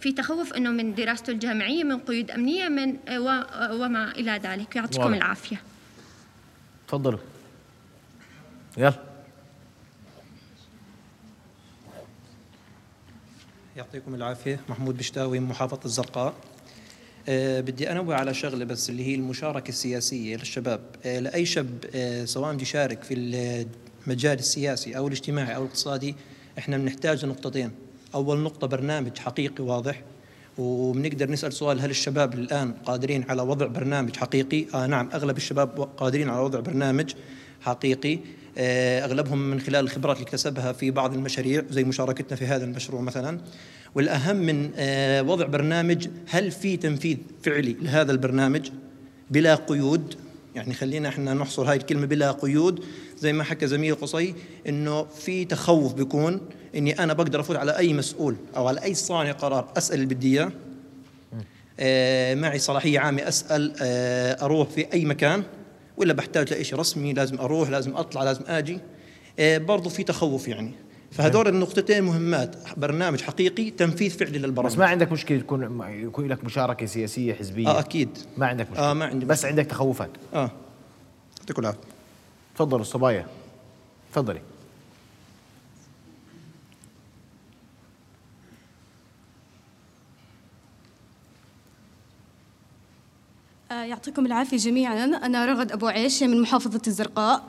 [0.00, 2.96] في تخوف إنه من دراسته الجامعية من قيود أمنية من
[3.70, 4.76] وما إلى ذلك.
[4.76, 5.16] يعطيكم واضح.
[5.16, 5.62] العافية.
[6.88, 7.18] تفضلوا.
[8.76, 8.94] يلا.
[13.76, 14.60] يعطيكم العافية.
[14.68, 16.34] محمود بشتاوي من محافظة الزرقاء.
[17.60, 20.80] بدي أنوه على شغلة بس اللي هي المشاركة السياسية للشباب.
[21.04, 23.14] أه لأي شاب أه سواء بده يشارك في
[24.06, 26.14] المجال السياسي أو الاجتماعي أو الاقتصادي
[26.58, 27.70] إحنا بنحتاج نقطتين.
[28.14, 30.02] أول نقطة برنامج حقيقي واضح
[30.58, 35.88] وبنقدر نسأل سؤال هل الشباب الآن قادرين على وضع برنامج حقيقي؟ آه نعم أغلب الشباب
[35.96, 37.12] قادرين على وضع برنامج.
[37.60, 38.18] حقيقي.
[38.58, 43.00] آه، أغلبهم من خلال الخبرات اللي اكتسبها في بعض المشاريع زي مشاركتنا في هذا المشروع
[43.00, 43.40] مثلا.
[43.94, 48.70] والأهم من آه، وضع برنامج هل في تنفيذ فعلي لهذا البرنامج؟
[49.30, 50.14] بلا قيود.
[50.54, 52.84] يعني خلينا إحنا نحصر هاي الكلمة بلا قيود.
[53.18, 54.34] زي ما حكى زميل قصي
[54.68, 56.40] إنه في تخوف بيكون
[56.74, 60.40] إني أنا بقدر أفوت على أي مسؤول أو على أي صانع قرار أسأل اللي بدي
[60.40, 60.52] إياه.
[61.80, 65.42] آه، معي صلاحية عامة أسأل آه، أروح في أي مكان.
[65.98, 68.80] ولا بحتاج لإشي رسمي لازم أروح لازم أطلع لازم آجي.
[69.38, 70.72] آه، برضو في تخوف يعني.
[71.10, 72.56] فهذول النقطتين مهمات.
[72.76, 74.72] برنامج حقيقي تنفيذ فعلي للبرامج.
[74.72, 78.18] بس ما عندك مشكلة تكون يكون لك مشاركة سياسية حزبية؟ آه أكيد.
[78.36, 78.90] ما عندك مشكلة.
[78.90, 80.10] آه ما عندي بس عندك تخوفات.
[80.34, 80.50] آه.
[81.40, 81.80] يعطيكم العافية.
[82.54, 83.26] تفضلوا الصبايا
[84.12, 84.40] تفضلي.
[93.70, 95.04] يعطيكم العافية جميعا.
[95.04, 97.46] أنا رغد أبو عيشة من محافظة الزرقاء.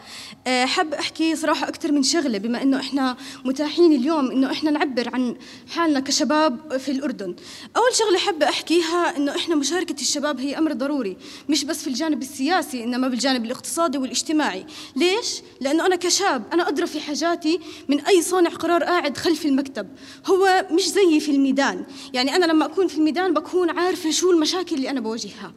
[0.48, 5.10] آه، حاب أحكي صراحة أكثر من شغلة بما أنه إحنا متاحين اليوم أنه إحنا نعبر
[5.14, 5.36] عن
[5.70, 7.36] حالنا كشباب في الأردن.
[7.78, 11.18] أول شغلة حابة أحكيها أنه إحنا مشاركة الشباب هي أمر ضروري
[11.50, 14.66] مش بس في الجانب السياسي إنما بالجانب الاقتصادي والاجتماعي.
[14.96, 19.88] ليش؟ لأنه أنا كشاب أنا أدرى في حاجاتي من أي صانع قرار قاعد خلف المكتب.
[20.26, 21.86] هو مش زيي في الميدان.
[22.14, 25.54] يعني أنا لما أكون في الميدان بكون عارفة شو المشاكل اللي أنا بواجهها.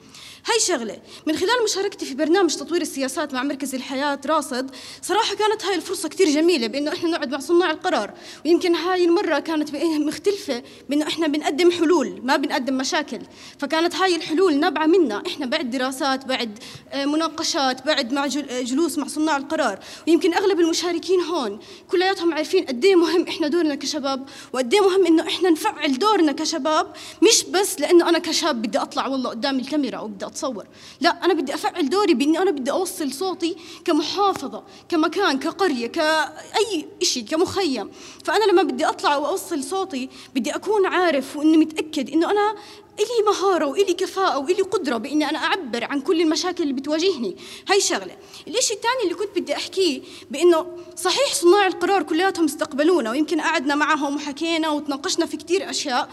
[0.46, 0.98] هاي شغلة.
[1.26, 4.70] من خلال مشاركتي في برنامج تطوير السياسات مع مركز الحياة راصد
[5.02, 8.14] صراحة كانت هاي الفرصة كتير جميلة بأنه إحنا نقعد مع صناع القرار.
[8.46, 13.18] ويمكن هاي المرة كانت مختلفة بأنه إحنا بنقدم حلول ما بنقدم مشاكل.
[13.58, 15.22] فكانت هاي الحلول نابعة منا.
[15.26, 16.58] إحنا بعد دراسات بعد
[16.92, 19.78] آه، مناقشات بعد مع جلوس مع صناع القرار.
[20.08, 21.58] ويمكن أغلب المشاركين هون
[21.90, 26.32] كلياتهم عارفين قد إيه مهم إحنا دورنا كشباب وقد إيه مهم إنه إحنا نفعل دورنا
[26.32, 30.66] كشباب مش بس لأنه أنا كشاب بدي أطلع والله قدام الكاميرا أو بدي أتصور.
[31.00, 37.24] لا أنا بدي أفعل دوري بإني أنا بدي أوصل صوتي كمحافظة كمكان كقرية كأي شيء
[37.24, 37.90] كمخيم.
[38.24, 42.54] فأنا لما بدي أطلع وأوصل صوتي بدي أكون عارف وإني متأكد إنه أنا
[42.98, 47.36] إلي مهارة وإلي كفاءة وإلي قدرة بإني أنا أعبر عن كل المشاكل اللي بتواجهني.
[47.68, 48.16] هاي شغلة.
[48.48, 50.66] الإشي الثاني اللي كنت بدي أحكيه بإنه
[50.96, 56.08] صحيح صناع القرار كلياتهم استقبلونا ويمكن قعدنا معهم وحكينا وتناقشنا في كتير أشياء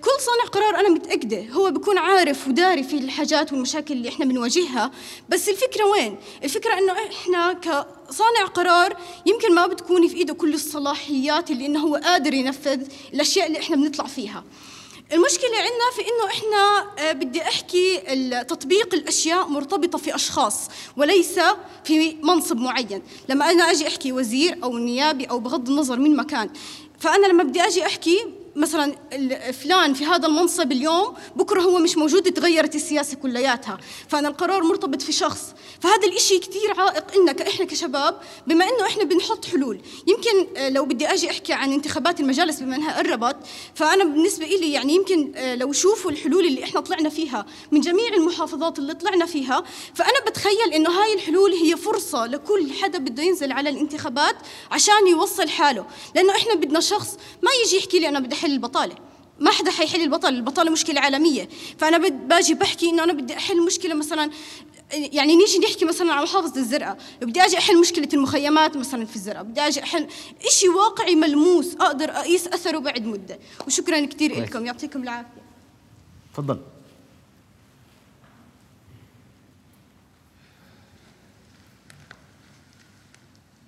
[0.00, 4.90] كل صانع قرار أنا متأكدة هو بيكون عارف وداري في الحاجات والمشاكل اللي إحنا بنواجهها.
[5.28, 8.96] بس الفكرة وين؟ الفكرة إنه إحنا كصانع قرار
[9.26, 12.80] يمكن ما بتكون في إيده كل الصلاحيات اللي إنه هو قادر ينفذ
[13.14, 14.44] الأشياء اللي إحنا بنطلع فيها.
[15.12, 17.98] المشكلة عندنا في إنه إحنا آه، بدي أحكي
[18.48, 20.60] تطبيق الأشياء مرتبطة في أشخاص
[20.96, 21.40] وليس
[21.84, 23.02] في منصب معين.
[23.28, 26.50] لما أنا أجي أحكي وزير أو نيابي أو بغض النظر من مكان
[26.98, 28.96] فأنا لما بدي أجي أحكي مثلا
[29.52, 33.78] فلان في هذا المنصب اليوم بكرة هو مش موجود تغيرت السياسة كلياتها.
[34.08, 35.54] فأنا القرار مرتبط في شخص.
[35.80, 39.80] فهذا الإشي كثير عائق لنا إحنا كشباب بما إنه إحنا بنحط حلول.
[40.06, 43.36] يمكن آه، لو بدي أجي أحكي عن انتخابات المجالس بما إنها قربت
[43.74, 48.08] فأنا بالنسبة لي يعني يمكن آه، لو شوفوا الحلول اللي إحنا طلعنا فيها من جميع
[48.14, 49.64] المحافظات اللي طلعنا فيها
[49.94, 54.36] فأنا بتخيل إنه هاي الحلول هي فرصة لكل حدا بده ينزل على الانتخابات
[54.70, 55.86] عشان يوصل حاله.
[56.14, 58.94] لأنه إحنا بدنا شخص ما يجي يحكي لي أنا بدي احل البطالة.
[59.40, 61.48] ما حدا حيحل البطالة البطالة مشكلة عالمية.
[61.78, 64.30] فأنا باجي بحكي إنه أنا بدي أحل مشكلة مثلا
[64.92, 69.42] يعني نيجي نحكي مثلا عن محافظة الزرقاء بدي أجي أحل مشكلة المخيمات مثلا في الزرقاء
[69.42, 70.06] بدي أجي أحل
[70.48, 73.38] شيء واقعي ملموس أقدر أقيس أثره بعد مدة.
[73.66, 75.42] وشكرا كثير لكم يعطيكم العافية.
[76.34, 76.60] تفضل.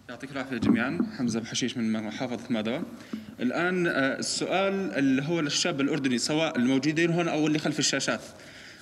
[0.08, 0.98] يعطيك العافية جميعا.
[1.18, 2.82] حمزة بحشيش من محافظة مادوى
[3.40, 8.20] الآن آه، السؤال اللي هو للشاب الأردني سواء الموجودين هنا أو اللي خلف الشاشات.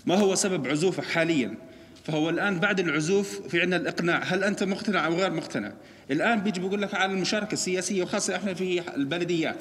[0.07, 1.55] ما هو سبب عزوفه حاليا؟
[2.05, 4.23] فهو الآن بعد العزوف في عندنا الإقناع.
[4.23, 5.73] هل أنت مقتنع أو غير مقتنع؟
[6.11, 9.59] الآن بيجي بيقول لك على المشاركة السياسية وخاصة إحنا في البلديات.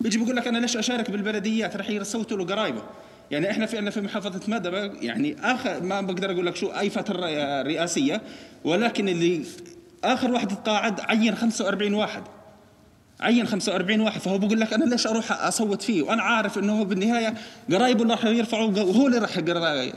[0.00, 2.82] بيجي بيقول لك أنا ليش أشارك بالبلديات؟ رح يصوتوا له قرايبه.
[3.30, 6.90] يعني إحنا في عندنا في محافظة مدبه يعني آخر ما بقدر أقول لك شو اي
[6.90, 7.26] فتره
[7.62, 8.22] رئاسيه
[8.64, 9.42] ولكن اللي
[10.04, 12.22] آخر واحد تقاعد عين 45 واحد.
[13.20, 16.84] عين 45 واحد فهو بقول لك أنا ليش أروح أصوت فيه؟ وأنا عارف إنه هو
[16.84, 17.34] بالنهاية
[17.72, 19.36] قرايبه اللي راح يرفعوا وهو اللي راح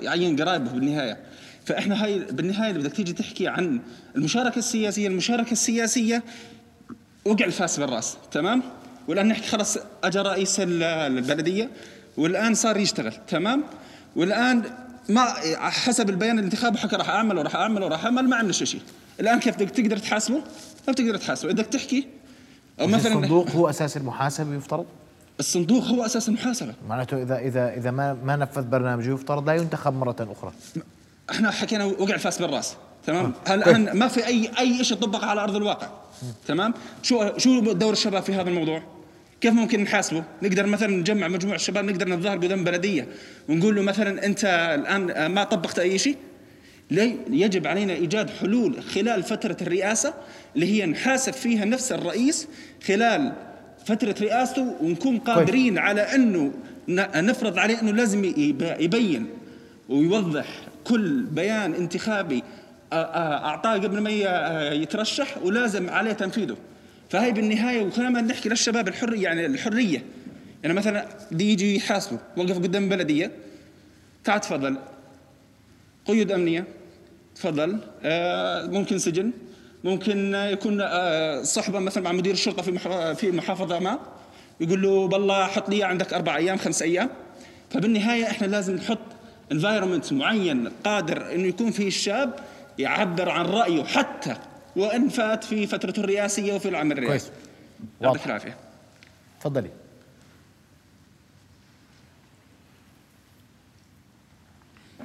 [0.04, 1.18] يعين قرايبه بالنهاية.
[1.66, 3.80] فإحنا هاي بالنهاية بدك تيجي تحكي عن
[4.16, 6.24] المشاركة السياسية المشاركة السياسية
[7.26, 8.64] وقع الفاس بالرأس تمام؟
[9.08, 11.70] والآن نحكي خلص اجى رئيس البلدية
[12.18, 13.64] والآن صار يشتغل تمام؟
[14.16, 14.64] والآن
[15.10, 15.26] ما
[15.70, 18.82] حسب البيان الانتخابي حكى راح اعمل وراح اعمل وراح اعمل ما عمل شيء
[19.20, 20.38] الآن كيف بدك تقدر تحاسبه؟
[20.88, 21.52] ما بتقدر تحاسبه.
[21.52, 22.08] بدك تحكي
[22.80, 24.86] أو مثلا الصندوق هو أساس المحاسبة يفترض؟
[25.40, 26.74] الصندوق هو أساس المحاسبة.
[26.90, 30.54] معناته اذا اذا إذا ما ما نفذ برنامجه يفترض لا ينتخب مرة أخرى.
[31.32, 32.76] إحنا حكينا وقع الفاس بالرأس
[33.06, 33.54] تمام؟ آه.
[33.54, 33.96] الآن طيب.
[33.96, 35.88] ما في اي أي شيء طبق على أرض الواقع
[36.48, 36.74] تمام؟
[37.04, 38.82] شو شو دور الشباب في هذا الموضوع؟
[39.42, 43.08] كيف ممكن نحاسبه؟ نقدر مثلا نجمع مجموعة الشباب نقدر نتظاهر قدام بلدية
[43.50, 44.46] ونقول له مثلا أنت
[44.80, 46.18] الآن ما طبقت أي شيء
[47.30, 50.14] يجب علينا إيجاد حلول خلال فترة الرئاسة
[50.56, 52.48] اللي هي نحاسب فيها نفس الرئيس
[52.88, 53.34] خلال
[53.86, 55.36] فترة رئاسته ونكون طيب.
[55.36, 56.52] قادرين على أنه
[56.90, 58.24] نفرض عليه أنه لازم
[58.80, 59.28] يبين
[59.90, 60.46] ويوضح
[60.84, 62.44] كل بيان انتخابي
[62.94, 64.10] أعطاه قبل ما
[64.72, 66.58] يترشح ولازم عليه تنفيذه.
[67.10, 70.04] فهي بالنهاية وكما نحكي للشباب الحرية يعني الحرية.
[70.64, 73.32] يعني مثلا دي يجي يحاسبوا وقف قدام بلدية
[74.24, 74.78] تعال تفضل.
[76.08, 76.66] قيود أمنية.
[77.36, 77.80] تفضل.
[78.04, 79.32] آه ممكن سجن.
[79.84, 84.00] ممكن يكون آه صحبة مثلا مع مدير الشرطة في في محافظة ما.
[84.60, 87.10] يقول له بالله حط لي عندك أربع أيام خمس أيام.
[87.70, 89.00] فبالنهاية إحنا لازم نحط
[89.52, 92.34] انفايرمنت معين قادر إنه يكون فيه الشاب
[92.80, 94.36] يعبر عن رأيه حتى
[94.76, 97.30] وإن فات في فترته الرئاسية وفي العمل الرئاسي.
[97.30, 97.32] كويس.
[98.02, 98.58] يعطيك العافية.
[99.42, 99.70] تفضلي.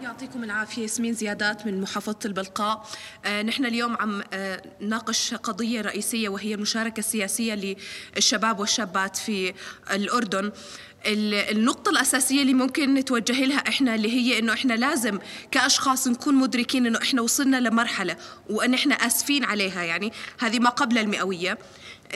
[0.02, 2.86] يعطيكم العافية ياسمين زيادات من محافظة البلقاء.
[3.24, 7.76] آه نحن اليوم عم آه نناقش قضية رئيسية وهي المشاركة السياسية
[8.16, 9.54] للشباب والشابات في
[9.90, 10.52] الأردن.
[11.06, 15.18] النقطة الأساسية اللي ممكن نتوجه لها إحنا اللي هي إنه إحنا لازم
[15.50, 18.16] كأشخاص نكون مدركين إنه إحنا وصلنا لمرحلة
[18.50, 19.82] وإن إحنا آسفين عليها.
[19.82, 21.58] يعني هذه ما قبل المئوية.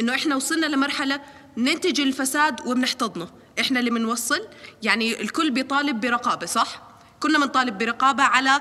[0.01, 1.21] إنه إحنا وصلنا لمرحلة
[1.57, 3.29] ننتج الفساد وبنحتضنه.
[3.61, 4.49] إحنا اللي بنوصل.
[4.83, 6.94] يعني الكل بيطالب برقابة صح؟
[7.25, 8.61] كنا بنطالب برقابة على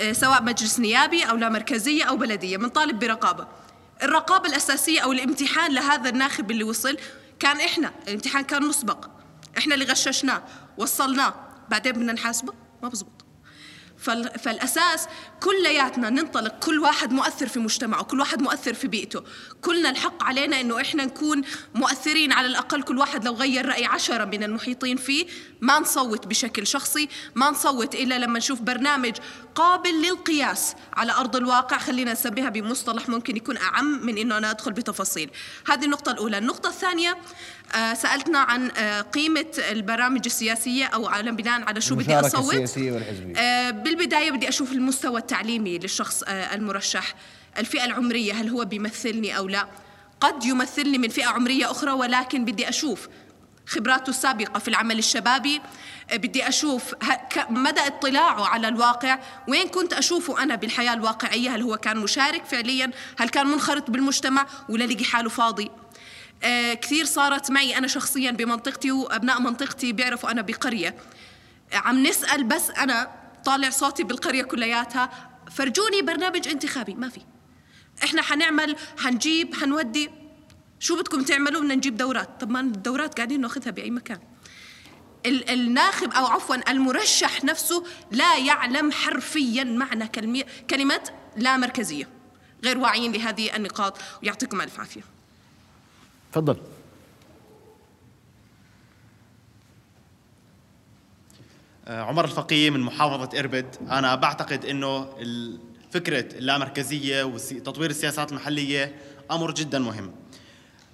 [0.00, 3.46] آه، سواء مجلس نيابي أو لا مركزية أو بلدية بنطالب برقابة.
[4.02, 6.96] الرقابة الأساسية أو الامتحان لهذا الناخب اللي وصل
[7.40, 9.08] كان إحنا الامتحان كان مسبق.
[9.58, 10.42] إحنا اللي غششناه
[10.78, 11.34] وصلناه.
[11.68, 13.13] بعدين بدنا نحاسبه؟ ما بزبط.
[14.38, 15.08] فالأساس
[15.40, 19.22] كلياتنا ننطلق كل واحد مؤثر في مجتمعه كل واحد مؤثر في بيئته.
[19.62, 21.42] كلنا الحق علينا إنه إحنا نكون
[21.74, 25.26] مؤثرين على الأقل كل واحد لو غير رأي عشرة من المحيطين فيه.
[25.60, 29.16] ما نصوت بشكل شخصي ما نصوت إلا لما نشوف برنامج
[29.54, 31.78] قابل للقياس على أرض الواقع.
[31.78, 35.30] خلينا نسميها بمصطلح ممكن يكون أعم من إنه أنا أدخل بتفاصيل.
[35.66, 36.38] هذه النقطة الأولى.
[36.38, 37.63] النقطة الثانية آه
[37.94, 42.54] سألتنا عن آه قيمة البرامج السياسية أو على بناء على شو بدي أصوت.
[42.92, 43.38] والحزبية.
[43.38, 47.14] آه بالبداية بدي أشوف المستوى التعليمي للشخص آه المرشح.
[47.58, 49.66] الفئة العمرية هل هو بيمثلني أو لا؟
[50.20, 53.08] قد يمثلني من فئة عمرية أخرى ولكن بدي أشوف
[53.66, 55.60] خبراته السابقة في العمل الشبابي.
[56.10, 56.94] آه، بدي أشوف
[57.50, 59.18] مدى اطلاعه على الواقع.
[59.48, 64.46] وين كنت أشوفه أنا بالحياة الواقعية؟ هل هو كان مشارك فعليا؟ هل كان منخرط بالمجتمع؟
[64.68, 65.83] ولا لقي حاله فاضي؟ آه،
[66.74, 70.96] كثير صارت معي أنا شخصيا بمنطقتي وأبناء منطقتي بيعرفوا أنا بقرية.
[71.72, 73.10] عم نسأل بس أنا
[73.44, 77.20] طالع صوتي بالقرية كلياتها فرجوني برنامج انتخابي ما في.
[78.04, 80.10] إحنا حنعمل حنجيب حنودي.
[80.80, 82.40] شو بدكم تعملوا؟ بدنا نجيب دورات.
[82.40, 84.18] طب ما الدورات قاعدين ناخذها بأي مكان.
[85.26, 90.08] الناخب أو عفوا المرشح نفسه لا يعلم حرفيا معنى
[90.70, 91.00] كلمه
[91.36, 92.08] لا مركزية.
[92.64, 93.98] غير واعيين لهذه النقاط.
[94.22, 95.13] ويعطيكم ألف عافية.
[96.34, 96.56] تفضل
[101.86, 103.76] آه، عمر الفقيه من محافظة إربد.
[103.90, 105.08] أنا بعتقد أنه
[105.90, 108.94] فكرة اللامركزية وتطوير السياسات المحلية
[109.30, 110.12] أمر جدا مهم.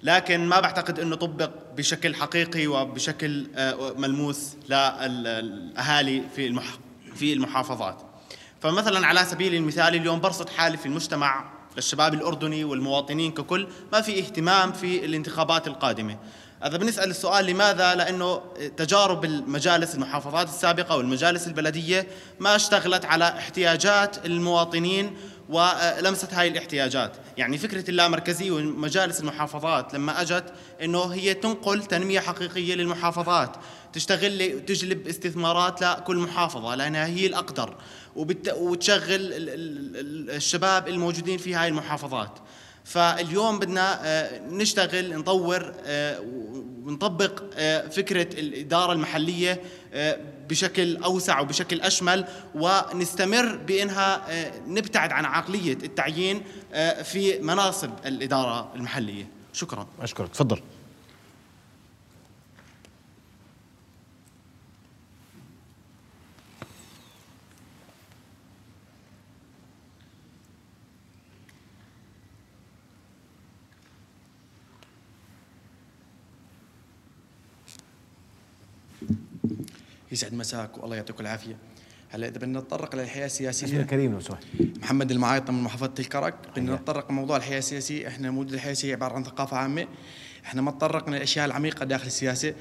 [0.03, 6.61] لكن ما بعتقد أنه طبق بشكل حقيقي وبشكل آه، ملموس للأهالي في
[7.15, 8.01] في المحافظات.
[8.61, 14.19] فمثلا على سبيل المثال اليوم برصد حالي في المجتمع للشباب الأردني والمواطنين ككل ما في
[14.19, 16.17] اهتمام في الانتخابات القادمة.
[16.63, 18.41] هذا بنسأل السؤال لماذا؟ لأنه
[18.77, 22.07] تجارب المجالس المحافظات السابقة والمجالس البلدية
[22.39, 25.17] ما اشتغلت على احتياجات المواطنين
[25.51, 27.11] ولمست هاي الاحتياجات.
[27.37, 30.43] يعني فكرة اللامركزية ومجالس المحافظات لما أجت
[30.81, 33.55] أنه هي تنقل تنمية حقيقية للمحافظات
[33.93, 37.75] تشتغل تجلب استثمارات لكل محافظة لأنها هي الأقدر
[38.55, 39.19] وتشغل
[40.29, 42.39] الشباب الموجودين في هاي المحافظات.
[42.83, 46.19] فاليوم بدنا آه، نشتغل نطور آه،
[46.83, 49.61] ونطبق آه، فكرة الإدارة المحلية
[50.51, 54.21] بشكل أوسع وبشكل أشمل ونستمر بأنها
[54.67, 56.43] نبتعد عن عقلية التعيين
[57.03, 59.27] في مناصب الإدارة المحلية.
[59.53, 59.87] شكرا.
[60.01, 60.29] أشكرك.
[60.29, 60.59] تفضل.
[80.11, 81.57] يسعد مساك والله يعطيك العافية.
[82.09, 84.43] هلا إذا بدنا نتطرق للحياة السياسيه اسمك كريم لو سمحت.
[84.59, 86.35] محمد المعايطه من محافظة الكرك.
[86.51, 88.07] بدنا نتطرق لموضوع الحياة السياسية.
[88.07, 89.87] إحنا موجود الحياة السياسية عبارة عن ثقافة عامة.
[90.45, 92.53] إحنا ما تطرقنا للاشياء العميقة داخل السياسة.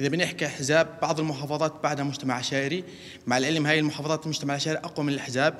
[0.00, 2.84] إذا بنحكي احزاب بعض المحافظات بعدها مجتمع عشائري.
[3.26, 5.58] مع العلم هاي المحافظات المجتمع العشائري أقوى من الأحزاب.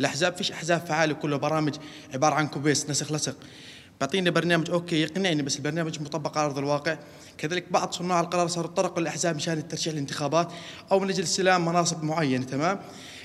[0.00, 1.14] الأحزاب فيش أحزاب فعالة.
[1.14, 1.74] كله برامج
[2.14, 3.36] عبارة عن copy paste نسخ لصق.
[4.00, 6.98] بعطيني برنامج okay يقنعني بس البرنامج مطبق على أرض الواقع.
[7.38, 10.48] كذلك بعض صناع القرار صاروا تطرقوا للاحزاب مشان الترشيح الانتخابات
[10.92, 12.80] أو من أجل استلام مناصب معينة تمام؟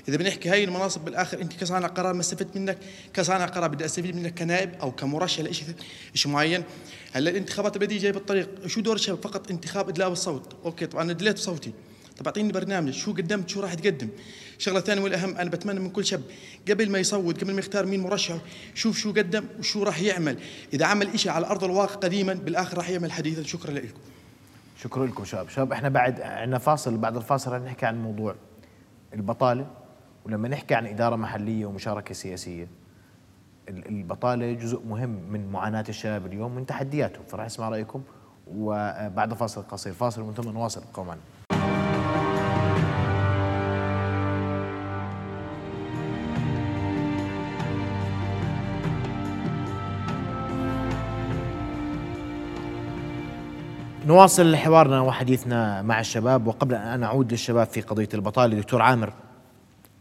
[0.08, 2.78] إذا بنحكي هاي المناصب بالآخر أنت كصانع قرار ما استفدت منك
[3.14, 5.66] كصانع قرار بدي أستفيد منك كنائب أو كمرشح لشيء
[6.14, 6.64] شيء معين.
[7.12, 11.38] هلأ الانتخابات البلديه جاية بالطريق شو دور الشباب فقط انتخاب إدلاء الصوت okay طبعا ادليت
[11.38, 11.72] صوتي
[12.20, 14.08] طب أعطيني برنامج شو قدمت شو راح تقدم؟
[14.58, 16.22] شغلة ثانية والأهم أنا بتمنى من كل شاب
[16.68, 18.36] قبل ما يصوت قبل ما يختار مين مرشح
[18.74, 20.38] شوف شو قدم وشو راح يعمل.
[20.72, 23.42] إذا عمل شيء على أرض الواقع قديما بالآخر راح يعمل حديثا.
[23.42, 23.98] شكرا لكم.
[24.82, 25.48] شكرا لكم شباب.
[25.48, 28.34] شباب إحنا بعد عندنا فاصل بعد الفاصل رح نحكي عن موضوع
[29.14, 29.66] البطالة.
[30.24, 32.68] ولما نحكي عن إدارة محلية ومشاركة سياسية
[33.68, 37.24] البطالة جزء مهم من معاناة الشباب اليوم من تحدياتهم.
[37.28, 38.02] فراح أسمع رأيكم
[38.46, 39.92] وبعد فاصل قصير.
[39.92, 40.82] فاصل ومن ثم نواصل.
[40.94, 41.16] قوما
[54.10, 59.12] نواصل حوارنا وحديثنا مع الشباب وقبل أن أعود للشباب في قضية البطالة دكتور عامر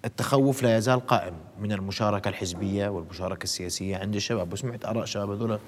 [0.05, 4.53] التخوف لا يزال قائم من المشاركة الحزبية والمشاركة السياسية عند الشباب.
[4.53, 5.59] وسمعت آراء شباب هذول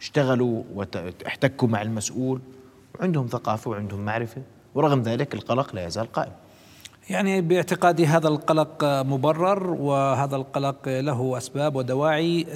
[0.00, 2.40] اشتغلوا واحتكوا مع المسؤول
[2.94, 4.42] وعندهم ثقافة وعندهم معرفة
[4.74, 6.32] ورغم ذلك القلق لا يزال قائم.
[7.10, 12.46] يعني باعتقادي هذا القلق مبرر وهذا القلق له أسباب ودواعي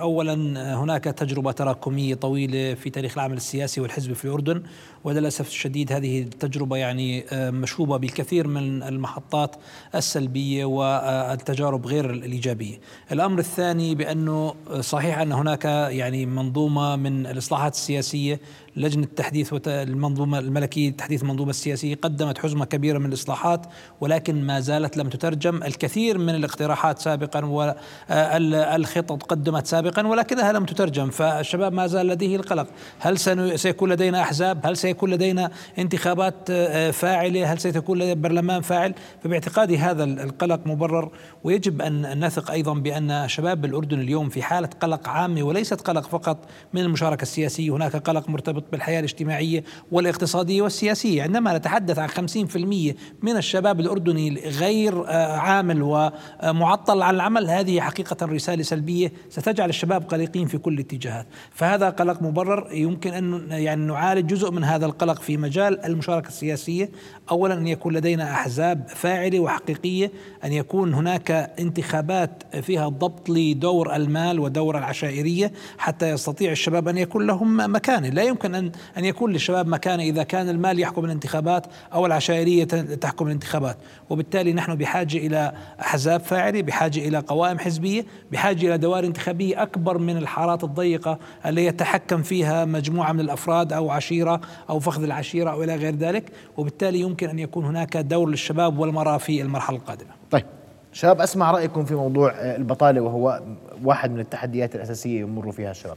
[0.00, 0.34] اولا
[0.74, 4.62] هناك تجربة تراكمية طويلة في تاريخ العمل السياسي والحزبي في الأردن
[5.04, 9.56] وللأسف الشديد هذه التجربة يعني مشوبة بالكثير من المحطات
[9.94, 12.80] السلبية والتجارب غير الإيجابية.
[13.12, 18.40] الأمر الثاني بأنه صحيح أن هناك يعني منظومة من الإصلاحات السياسية
[18.76, 23.66] لجنة تحديث المنظومة الملكية تحديث المنظومة السياسية قدمت حزمة كبيرة من الإصلاحات
[24.00, 25.62] ولكن ما زالت لم تترجم.
[25.62, 31.10] الكثير من الاقتراحات سابقا والخطط قدمت سابقا ولكنها لم تترجم.
[31.10, 32.66] فالشباب ما زال لديه القلق.
[32.98, 33.18] هل
[33.58, 36.52] سيكون لدينا أحزاب؟ هل سيكون لدينا انتخابات
[36.92, 38.94] فاعلة؟ هل سيكون لدينا برلمان فاعل؟
[39.24, 41.10] فباعتقادي هذا القلق مبرر.
[41.44, 46.38] ويجب أن نثق أيضا بأن شباب الأردن اليوم في حالة قلق عامة وليست قلق فقط
[46.72, 47.70] من المشاركة السياسية.
[47.70, 51.22] هناك قلق مرتبط بالحياة الاجتماعية والاقتصادية والسياسية.
[51.22, 58.62] عندما نتحدث عن 50% من الشباب الأردني غير عامل ومعطل عن العمل هذه حقيقة رسالة
[58.62, 61.26] سلبية ستجعل الشباب قلقين في كل الاتجاهات.
[61.50, 66.90] فهذا قلق مبرر يمكن أن يعني نعالج جزء من هذا القلق في مجال المشاركة السياسية.
[67.30, 70.12] أولا أن يكون لدينا أحزاب فاعلة وحقيقية
[70.44, 77.26] أن يكون هناك انتخابات فيها ضبط لدور المال ودور العشائرية حتى يستطيع الشباب أن يكون
[77.26, 78.08] لهم مكانة.
[78.08, 83.26] لا يمكن أن أن يكون للشباب مكانة إذا كان المال يحكم الانتخابات أو العشائرية تحكم
[83.26, 83.76] الانتخابات.
[84.10, 89.98] وبالتالي نحن بحاجة إلى أحزاب فاعلة بحاجة إلى قوائم حزبية بحاجة إلى دوائر انتخابية أكبر
[89.98, 94.40] من الحارات الضيقة اللي يتحكم فيها مجموعة من الأفراد أو عشيرة
[94.70, 96.24] أو فخذ العشيرة أو إلى غير ذلك.
[96.56, 100.10] وبالتالي يمكن أن يكون هناك دور للشباب والمرأة في المرحلة القادمة.
[100.30, 100.44] طيب
[100.92, 103.42] شباب أسمع رأيكم في موضوع البطالة وهو
[103.84, 105.96] واحد من التحديات الأساسية يمر فيها الشباب.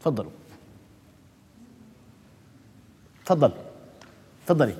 [0.00, 0.30] تفضلوا.
[3.26, 3.52] تفضل
[4.46, 4.74] تفضلي.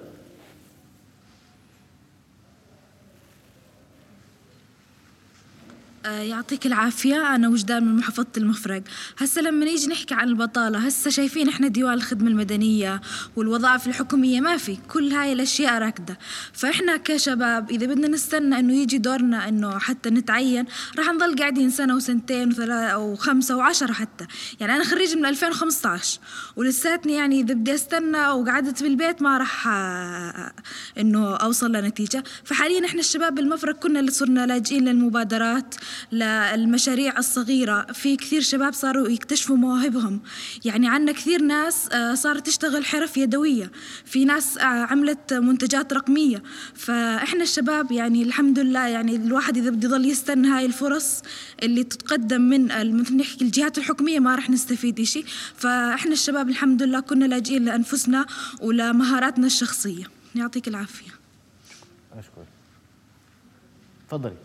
[6.22, 7.34] يعطيك العافية.
[7.34, 8.82] أنا وجدان من محافظة المفرق.
[9.18, 13.00] هسا لما نيجي نحكي عن البطالة هسا شايفين إحنا ديوان الخدمة المدنية
[13.36, 14.78] والوظائف الحكومية ما في.
[14.88, 16.18] كل هاي الأشياء راكدة.
[16.52, 20.64] فإحنا كشباب إذا بدنا نستنى إنه يجي دورنا إنه حتى نتعين
[20.98, 24.26] راح نضل قاعدين سنة وسنتين وثلاثة وخمسة وعشرة حتى.
[24.60, 26.20] يعني أنا خريج من 2015
[26.56, 29.68] ولساتني يعني إذا بدي أستنى وقعدت بالبيت ما راح
[30.98, 32.24] إنه أوصل لنتيجة.
[32.44, 35.74] فحاليا إحنا الشباب بالمفرق كنا اللي صرنا لاجئين للمبادرات.
[36.12, 37.86] للمشاريع الصغيرة.
[37.92, 40.20] في كثير شباب صاروا يكتشفوا مواهبهم.
[40.64, 43.72] يعني عنا كثير ناس صارت تشتغل حرف يدوية.
[44.04, 46.42] في ناس عملت منتجات رقمية.
[46.74, 51.22] فإحنا الشباب يعني الحمد لله يعني الواحد إذا بده يضل يستنى هاي الفرص
[51.62, 52.66] اللي تتقدم من
[53.00, 55.24] مثل نحكي الجهات الحكومية ما رح نستفيد شيء
[55.56, 58.26] فإحنا الشباب الحمد لله كنا لاجئين لأنفسنا
[58.60, 60.04] ولمهاراتنا الشخصية.
[60.34, 61.10] يعطيك العافية.
[62.12, 62.44] أشكر
[64.08, 64.36] تفضلي.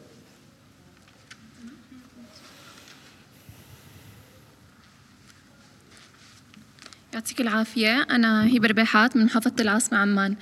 [7.18, 8.02] يعطيك العافية.
[8.02, 10.36] أنا هبة ربيحات من محافظة العاصمة عمان.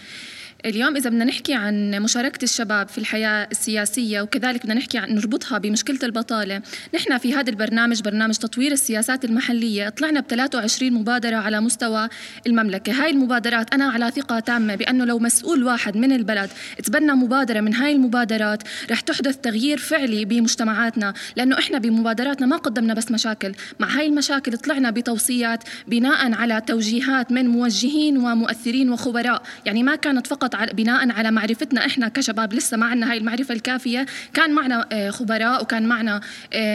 [0.66, 5.57] اليوم إذا بدنا نحكي عن مشاركة الشباب في الحياة السياسية وكذلك بدنا نحكي عن نربطها
[5.57, 6.61] بمشكلة البطالة
[6.95, 12.09] نحن في هذا البرنامج برنامج تطوير السياسات المحلية طلعنا ب 23 مبادرة على مستوى
[12.47, 13.03] المملكة.
[13.03, 16.49] هاي المبادرات أنا على ثقة تامة بأنه لو مسؤول واحد من البلد
[16.84, 22.93] تبنى مبادرة من هاي المبادرات رح تحدث تغيير فعلي بمجتمعاتنا لأنه إحنا بمبادراتنا ما قدمنا
[22.93, 23.53] بس مشاكل.
[23.80, 30.28] مع هاي المشاكل طلعنا بتوصيات بناء على توجيهات من موجهين ومؤثرين وخبراء يعني ما كانت
[30.28, 34.06] فقط بناء على معرفتنا إحنا كشباب لسه ما عندنا هاي المعرفة الكافية.
[34.34, 36.22] كان معنا خبراء وكان معنا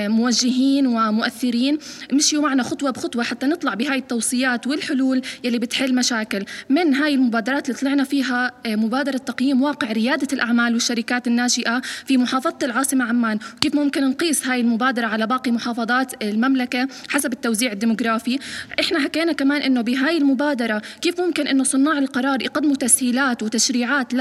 [0.08, 1.78] موجهين ومؤثرين.
[2.12, 6.44] مشيوا معنا خطوة بخطوة حتى نطلع بهاي التوصيات والحلول يلي بتحل مشاكل.
[6.68, 12.58] من هاي المبادرات اللي طلعنا فيها مبادرة تقييم واقع ريادة الأعمال والشركات الناشئة في محافظة
[12.62, 13.38] العاصمة عمان.
[13.60, 18.38] كيف ممكن نقيس هاي المبادرة على باقي محافظات المملكة حسب التوزيع الديموغرافي؟
[18.80, 24.12] إحنا حكينا كمان إنه بهاي المبادرة كيف ممكن إنه صناع القرار يقدموا تسهيلات وتشريعات تشريعات.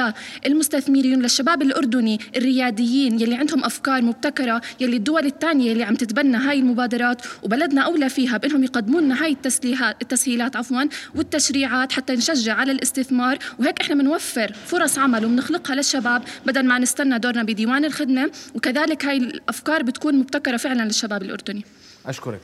[0.46, 6.60] للمستثمرين للشباب الأردني الرياديين يلي عندهم أفكار مبتكرة يلي الدول الثانية يلي عم تتبنى هاي
[6.60, 10.84] المبادرات وبلدنا أولى فيها بأنهم يقدموا لنا هاي التسهيلات التسهيلات عفوا
[11.16, 13.38] والتشريعات حتى نشجع على الاستثمار.
[13.60, 18.32] وهيك إحنا بنوفر فرص عمل وبنخلقها للشباب بدل ما نستنى دورنا بديوان الخدمة.
[18.56, 21.66] وكذلك هاي الأفكار بتكون مبتكرة فعلا للشباب الأردني.
[22.06, 22.42] أشكرك.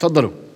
[0.00, 0.47] تفضلوا.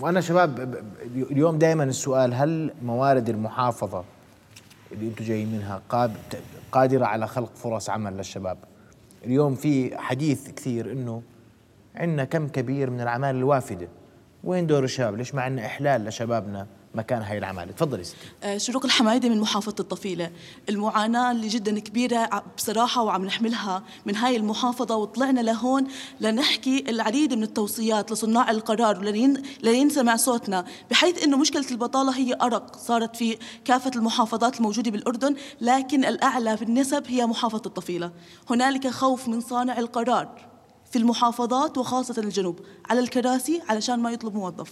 [0.00, 0.82] وأنا شباب
[1.30, 4.04] اليوم دائما السؤال هل موارد المحافظة
[4.92, 5.82] اللي أنتم جايين منها
[6.72, 8.58] قادرة على خلق فرص عمل للشباب؟
[9.24, 11.22] اليوم في حديث كثير إنه
[11.94, 13.88] عندنا كم كبير من الأعمال الوافدة.
[14.44, 17.72] وين دور الشباب؟ ليش ما عندنا إحلال لشبابنا؟ مكان هاي العمالة.
[17.72, 18.16] تفضلي ستي.
[18.42, 20.30] آه، شروق الحمايدة من محافظة الطفيلة.
[20.68, 25.86] المعاناة اللي جدا كبيرة بصراحة وعم نحملها من هاي المحافظة وطلعنا لهون
[26.20, 28.98] لنحكي العديد من التوصيات لصناع القرار
[29.62, 30.64] ولينسمع صوتنا.
[30.90, 32.76] بحيث أنه مشكلة البطالة هي أرق.
[32.76, 38.10] صارت في كافة المحافظات الموجودة بالأردن لكن الأعلى في النسب هي محافظة الطفيلة.
[38.50, 40.48] هنالك خوف من صانع القرار
[40.90, 42.60] في المحافظات وخاصة الجنوب.
[42.90, 44.70] على الكراسي علشان ما يطلب موظف.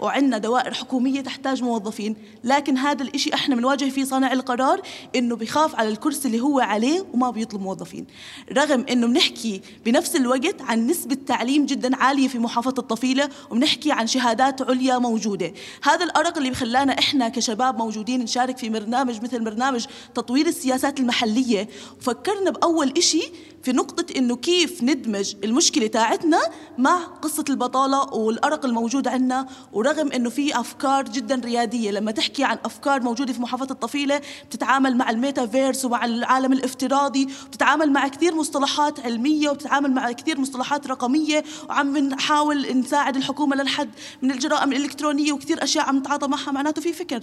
[0.00, 2.16] وعندنا دوائر حكومية تحتاج موظفين.
[2.44, 4.80] لكن هذا الإشي إحنا بنواجه فيه صانع القرار
[5.16, 8.06] إنه بخاف على الكرسي اللي هو عليه وما بيطلب موظفين.
[8.52, 14.06] رغم إنه بنحكي بنفس الوقت عن نسبة تعليم جدا عالية في محافظة الطفيلة وبنحكي عن
[14.06, 15.52] شهادات عليا موجودة.
[15.82, 21.68] هذا الأرق اللي بخلانا إحنا كشباب موجودين نشارك في برنامج مثل برنامج تطوير السياسات المحلية.
[21.98, 23.22] وفكرنا بأول إشي
[23.64, 26.40] في نقطة إنه كيف ندمج المشكلة تاعتنا
[26.78, 31.90] مع قصة البطالة والأرق الموجود عندنا ورغم إنه في أفكار جدا ريادية.
[31.90, 37.92] لما تحكي عن أفكار موجودة في محافظة الطفيلة بتتعامل مع الميتافيرس ومع العالم الافتراضي بتتعامل
[37.92, 43.90] مع كثير مصطلحات علمية وبتتعامل مع كثير مصطلحات رقمية وعم نحاول نساعد الحكومة للحد
[44.22, 46.52] من الجرائم الإلكترونية وكثير أشياء عم نتعاطى معها.
[46.52, 47.20] معناته في فكر.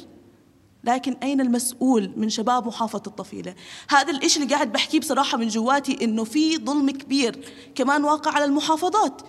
[0.84, 3.56] لكن أين المسؤول من شباب محافظة الطفيلة؟
[3.90, 8.46] هذا الإشي اللي قاعد بحكيه بصراحة من جواتي إنه في ظلم كبير كمان واقع على
[8.46, 9.22] المحافظات.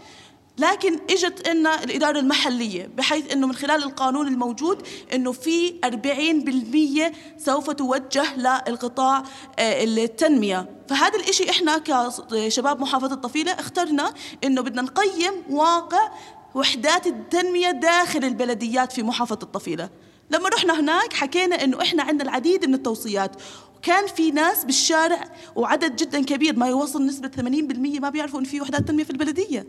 [0.59, 7.70] لكن إجت لنا الإدارة المحلية بحيث أنه من خلال القانون الموجود أنه في 40% سوف
[7.70, 9.22] توجه للقطاع
[9.59, 10.68] آه، التنمية.
[10.88, 16.11] فهذا الإشي إحنا كشباب محافظة الطفيلة اخترنا أنه بدنا نقيم واقع
[16.55, 19.88] وحدات التنمية داخل البلديات في محافظة الطفيلة.
[20.31, 23.33] لما رحنا هناك حكينا إنه إحنا عندنا العديد من التوصيات.
[23.77, 25.25] وكان في ناس بالشارع
[25.57, 29.66] وعدد جدا كبير ما يوصل نسبة 80% ما بيعرفوا إن في وحدات تنمية في البلدية.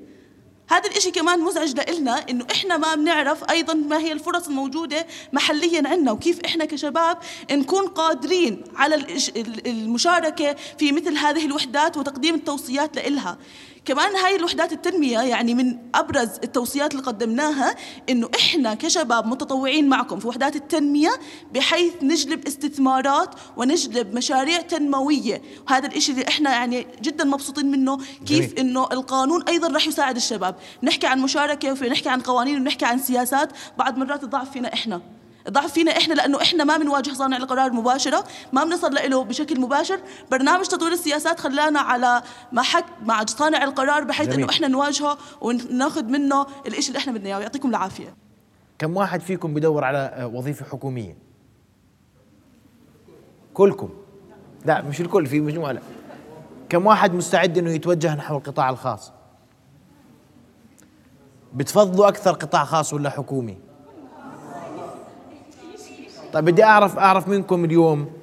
[0.70, 5.84] هذا الإشي كمان مزعج لإلنا إنه إحنا ما بنعرف أيضا ما هي الفرص الموجودة محليا
[5.86, 7.18] عندنا وكيف إحنا كشباب
[7.52, 9.06] نكون قادرين على
[9.66, 13.38] المشاركة في مثل هذه الوحدات وتقديم التوصيات لإلها.
[13.86, 17.76] كمان هاي الوحدات التنمية يعني من أبرز التوصيات اللي قدمناها
[18.10, 21.10] إنه إحنا كشباب متطوعين معكم في وحدات التنمية
[21.54, 25.42] بحيث نجلب استثمارات ونجلب مشاريع تنموية.
[25.68, 28.60] وهذا الإشي اللي إحنا يعني جدا مبسوطين منه كيف جميل.
[28.60, 30.56] إنه القانون أيضا راح يساعد الشباب.
[30.84, 35.02] نحكي عن مشاركة ونحكي عن قوانين ونحكي عن سياسات بعض مرات تضعف فينا إحنا.
[35.50, 38.24] ضعف فينا إحنا لأنه إحنا ما بنواجه صانع القرار مباشرة
[38.54, 40.00] ما بنصل له بشكل مباشر.
[40.32, 42.22] برنامج تطوير السياسات خلانا على
[42.52, 47.40] محك مع صانع القرار بحيث إنه إحنا نواجهه وناخذ منه الشيء اللي إحنا بدنا إياه.
[47.40, 48.16] يعطيكم العافية.
[48.80, 51.18] كم واحد فيكم بدور على وظيفة حكومية؟
[53.54, 53.90] كلكم.
[54.66, 55.82] لا مش الكل في مجموعة لا.
[56.70, 59.12] كم واحد مستعد إنه يتوجه نحو القطاع الخاص؟
[61.54, 63.58] بتفضلوا أكثر قطاع خاص ولا حكومي؟
[66.34, 68.14] طيب بدي اعرف أعرف منكم اليوم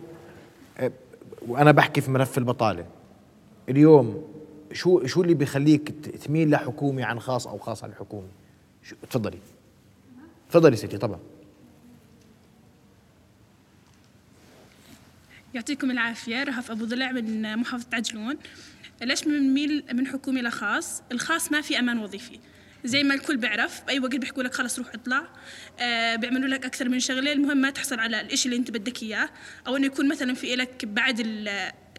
[1.48, 2.86] وأنا بحكي في ملف البطالة.
[3.68, 4.24] اليوم
[4.72, 5.90] شو شو اللي بيخليك
[6.26, 8.28] تميل لحكومي عن خاص أو خاص عن حكومي
[9.11, 9.38] تفضلي.
[10.50, 11.18] تفضلي ستي طبعا
[15.54, 18.36] يعطيكم العافية رهف أبو ضلع من محافظة عجلون.
[19.02, 22.38] ليش بنميل من حكومي لخاص؟ الخاص ما في أمان وظيفي.
[22.85, 23.83] زي ما الكل بيعرف.
[23.87, 25.22] باي وقت بيحكوا لك خلص روح اطلع.
[25.81, 27.33] آه بيعملوا لك أكثر من شغلة.
[27.33, 29.28] المهم ما تحصل على الإشي اللي أنت بدك إياه.
[29.66, 31.45] أو إنه يكون مثلا في لك بعد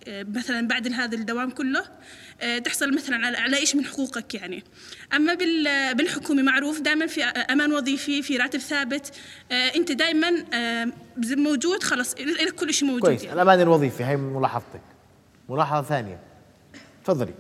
[0.08, 1.84] آه، مثلا بعد هذا الدوام كله
[2.42, 4.64] آه تحصل مثلا على على شيء من حقوقك يعني.
[5.14, 5.34] أما
[5.94, 9.12] بالحكومة معروف دائما في أمان وظيفي في راتب ثابت.
[9.52, 10.46] أنت دائما
[11.24, 13.24] موجود خلص لك كل شيء موجود كويس.
[13.24, 13.34] يعني.
[13.34, 14.82] الأمان الوظيفي هي ملاحظتك.
[15.50, 16.20] ملاحظة ثانية.
[17.04, 17.34] تفضلي.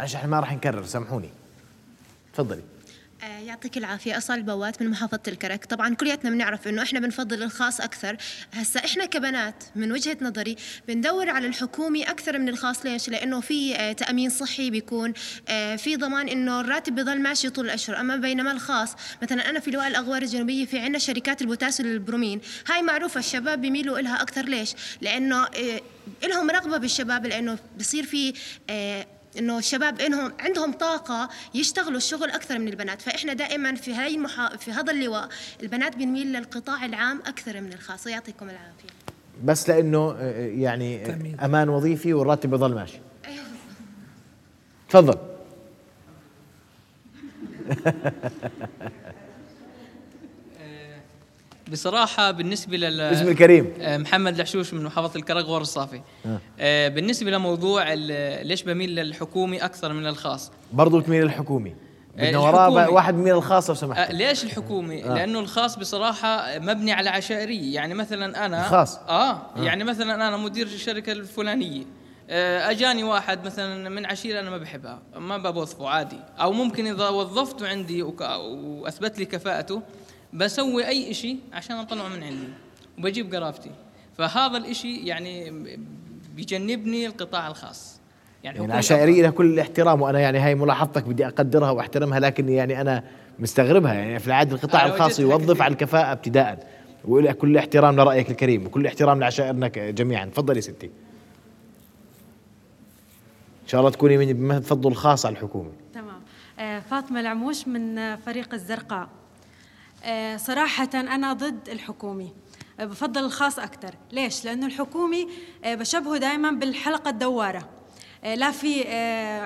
[0.00, 1.30] معلش إحنا ما راح نكرر سامحوني.
[2.34, 2.62] تفضلي.
[3.22, 4.18] آه، يعطيك العافية.
[4.18, 5.64] أصال البوات من محافظة الكرك.
[5.64, 8.16] طبعا كلياتنا بنعرف أنه إحنا بنفضل الخاص أكثر.
[8.52, 10.56] هسا إحنا كبنات من وجهة نظري
[10.88, 12.86] بندور على الحكومي أكثر من الخاص.
[12.86, 15.12] ليش؟ لأنه في آه، تأمين صحي بيكون
[15.48, 18.00] آه، في ضمان أنه الراتب بضل ماشي طول الأشهر.
[18.00, 22.40] أما بينما الخاص مثلا أنا في لواء الأغوار الجنوبية في عندنا شركات البوتاس والبرومين.
[22.70, 24.44] هاي معروفة الشباب بيميلوا إلها أكثر.
[24.44, 25.46] ليش؟ لأنه
[26.24, 28.32] لهم رغبة بالشباب لأنه بصير في
[29.38, 33.02] إنه الشباب إنهم عندهم طاقة يشتغلوا الشغل أكثر من البنات.
[33.02, 34.56] فإحنا دائما في هاي المحا...
[34.56, 35.28] في هذا اللواء
[35.62, 38.06] البنات بنميل للقطاع العام أكثر من الخاص.
[38.06, 38.88] يعطيكم العافية.
[39.44, 41.40] بس لأنه آه، آه، يعني تأمين.
[41.40, 42.98] أمان وظيفي والراتب بضل ماشي.
[43.26, 43.44] أيوة.
[44.88, 45.18] تفضل.
[51.70, 53.72] بصراحة بالنسبة لل اسم الكريم.
[53.80, 56.00] آه، محمد الحشوش من محافظة الكرك غور الصافي.
[56.26, 56.40] آه.
[56.60, 56.88] آه.
[56.88, 57.92] بالنسبة لموضوع
[58.42, 61.74] ليش بميل للحكومي أكثر من الخاص؟ برضو تميل للحكومي
[62.16, 64.10] بدنا وراه واحد من الخاص لو سمحت.
[64.10, 65.14] ليش الحكومي؟ آه.
[65.14, 69.40] لأنه الخاص بصراحة مبني على عشائرية، يعني مثلا أنا خاص آه, آه.
[69.56, 71.84] يعني مثلا أنا مدير الشركة الفلانية.
[72.70, 75.02] أجاني واحد مثلا من عشيرة أنا ما بحبها.
[75.16, 76.18] ما بوظفه عادي.
[76.40, 79.82] أو ممكن إذا وظفته عندي وأثبت لي كفاءته
[80.32, 82.48] بسوي أي شيء عشان أطلعه من عندي
[82.98, 83.70] وبجيب قرابتي
[84.18, 85.50] فهذا الشيء يعني
[86.36, 88.00] بيجنبني القطاع الخاص.
[88.44, 92.80] يعني, يعني عشائري لها كل الاحترام وأنا يعني هاي ملاحظتك بدي أقدرها وأحترمها لكن يعني
[92.80, 93.04] أنا
[93.38, 93.94] مستغربها.
[93.94, 96.68] يعني في العادة القطاع الخاص يوظف على الكفاءة ابتداء
[97.04, 100.24] وإلى كل احترام لرأيك الكريم وكل احترام لعشائرنا جميعا.
[100.24, 100.90] تفضلي ستي.
[103.62, 105.70] إن شاء الله تكوني من تفضل الخاص على الحكومة.
[105.94, 106.20] تمام.
[106.58, 109.02] آه، فاطمة العموش من فريق الزرقاء.
[109.02, 109.19] آه،
[110.36, 112.32] صراحة أنا ضد الحكومي.
[112.80, 115.28] آه، بفضل الخاص أكثر ليش؟ لأنه الحكومي
[115.64, 117.68] آه، بشبهه دائما بالحلقة الدوارة.
[118.24, 118.84] لا في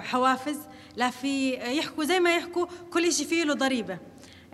[0.04, 0.58] حوافز
[0.96, 3.98] لا في يحكوا زي ما يحكوا كل شيء فيه له ضريبة.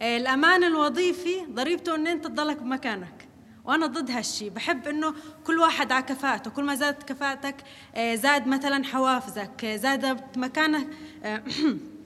[0.03, 3.29] الأمان الوظيفي ضريبته أن أنت تضلك بمكانك.
[3.65, 5.15] وأنا ضد هالشيء بحب إنه
[5.47, 6.51] كل واحد على كفاءته.
[6.51, 7.57] كل ما زادت كفاءتك
[7.97, 9.67] زاد مثلا حوافزك.
[9.67, 10.87] زادت مكانك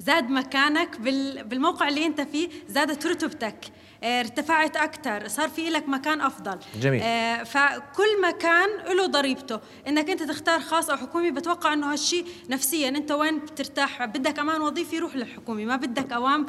[0.00, 3.56] زاد مكانك بالموقع اللي انت فيه زادت رتبتك
[4.04, 6.58] آه، ارتفعت أكثر صار في لك مكان أفضل.
[6.80, 7.02] جميل.
[7.02, 9.60] آه فكل مكان له ضريبته.
[9.88, 12.88] إنك أنت تختار خاص أو حكومي بتوقع إنه هالشيء نفسيا.
[12.88, 15.66] أنت وين بترتاح؟ بدك أمان وظيفي روح للحكومي.
[15.66, 16.46] ما بدك أوام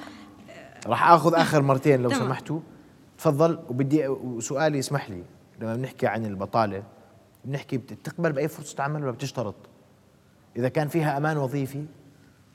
[0.49, 2.59] آه راح آخذ آخر مرتين لو سمحتوا.
[3.17, 3.59] تفضل.
[3.69, 5.23] وبدي وسؤالي اسمح لي.
[5.59, 6.83] لما بنحكي عن البطالة
[7.45, 9.55] بنحكي بتقبل بأي فرصة عمل ولا بتشترط؟
[10.57, 11.85] إذا كان فيها أمان وظيفي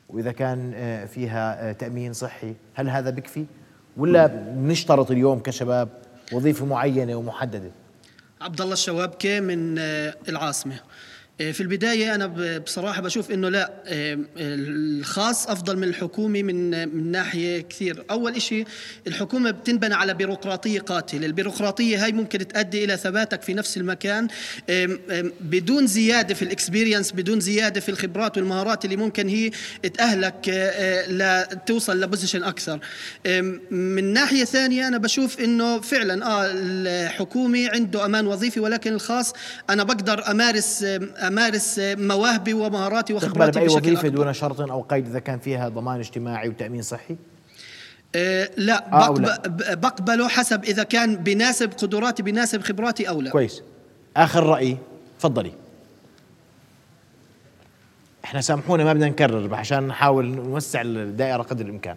[0.09, 3.44] وإذا كان آه، فيها آه، تأمين صحي هل هذا بكفي
[3.96, 5.88] ولا بنشترط اليوم كشباب
[6.32, 7.70] وظيفة معينة ومحددة؟
[8.40, 10.80] عبد الله الشوابكه من آه، العاصمة؟
[11.39, 12.26] في البداية أنا
[12.59, 18.66] بصراحة بشوف إنه لا آه، الخاص أفضل من الحكومي من من ناحية كثير، أول شيء
[19.07, 24.28] الحكومة بتنبنى على بيروقراطية قاتلة، البيروقراطية هاي ممكن تؤدي إلى ثباتك في نفس المكان
[25.41, 29.51] بدون زيادة في ال experience، بدون زيادة في الخبرات والمهارات اللي ممكن هي
[29.95, 32.80] تأهلك آه، لتوصل ل position أكثر.
[33.70, 39.33] من ناحية ثانية أنا بشوف إنه فعلا آه الحكومي عنده أمان وظيفي ولكن الخاص
[39.70, 40.85] أنا بقدر أمارس
[41.26, 46.48] امارس مواهبي ومهاراتي وخبراتي بأي وظيفة دون شرط أو قيد إذا كان فيها ضمان اجتماعي
[46.48, 47.16] وتأمين صحي؟
[48.14, 49.42] أه لا, آه لا.
[49.74, 53.30] بقبله حسب إذا كان بناسب قدراتي بناسب خبراتي أو لا.
[53.30, 53.62] كويس.
[54.16, 54.76] آخر رأي.
[55.18, 55.52] تفضلي.
[58.24, 61.96] إحنا سامحونا ما بدنا نكرر عشان نحاول نوسع الدائرة قدر الإمكان.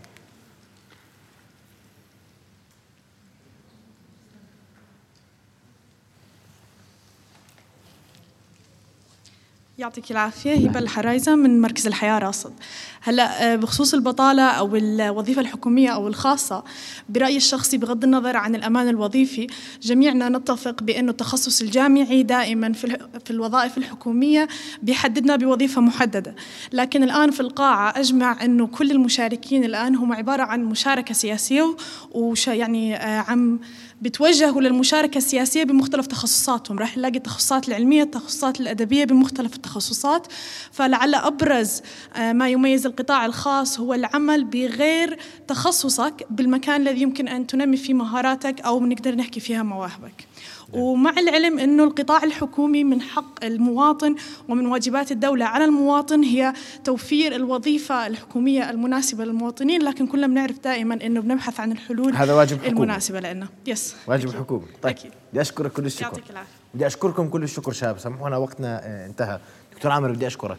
[9.85, 10.53] يعطيك العافية.
[10.53, 12.53] هبة الحرايزة من مركز الحياة راصد.
[13.01, 16.63] هلا آه، بخصوص البطالة أو الوظيفة الحكومية أو الخاصة
[17.09, 19.47] برأيي الشخصي بغض النظر عن الأمان الوظيفي
[19.81, 24.47] جميعنا نتفق بأنه التخصص الجامعي دائما في الوظائف الحكومية
[24.81, 26.35] بيحددنا بوظيفة محددة.
[26.73, 31.75] لكن الآن في القاعة أجمع أنه كل المشاركين الآن هم عبارة عن مشاركة سياسية
[32.11, 33.59] وش يعني آه، عم
[34.01, 36.79] بتوجهوا للمشاركة السياسية بمختلف تخصصاتهم.
[36.79, 40.27] راح نلاقي التخصصات العلمية التخصصات الأدبية بمختلف التخصصات.
[40.71, 41.81] فلعل أبرز
[42.15, 47.93] آه، ما يميز القطاع الخاص هو العمل بغير تخصصك بالمكان الذي يمكن أن تنمي فيه
[47.93, 50.27] مهاراتك أو نقدر نحكي فيها مواهبك.
[50.75, 54.15] ومع العلم أنه القطاع الحكومي من حق المواطن
[54.49, 56.53] ومن واجبات الدولة على المواطن هي
[56.83, 62.57] توفير الوظيفة الحكومية المناسبة للمواطنين لكن كلنا بنعرف دائما أنه بنبحث عن الحلول هذا واجب
[62.57, 62.71] حكومي.
[62.71, 63.47] المناسبة لنا.
[63.67, 64.39] يس واجب أكيد.
[64.39, 64.65] حكومي.
[64.81, 64.95] طيب
[65.31, 66.03] بدي أشكرك كل الشكر.
[66.03, 66.51] يعطيك العافية.
[66.73, 67.97] بدي أشكركم كل الشكر شباب.
[67.99, 69.39] سامحونا وقتنا آه، انتهى.
[69.73, 70.57] دكتور عامر بدي أشكرك.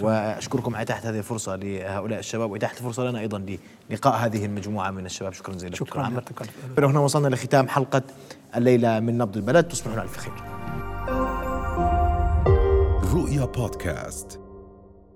[0.00, 3.56] وأشكركم على إتاحة هذه الفرصة لهؤلاء الشباب وإتاحة الفرصة لنا أيضا
[3.90, 5.32] للقاء هذه المجموعة من الشباب.
[5.32, 6.22] شكرا جزيلا شكرا عمر
[6.78, 8.02] هنا وصلنا لختام حلقة
[8.56, 10.32] الليلة من نبض البلد تصبحون على ألف خير.
[13.14, 14.40] رؤيا بودكاست.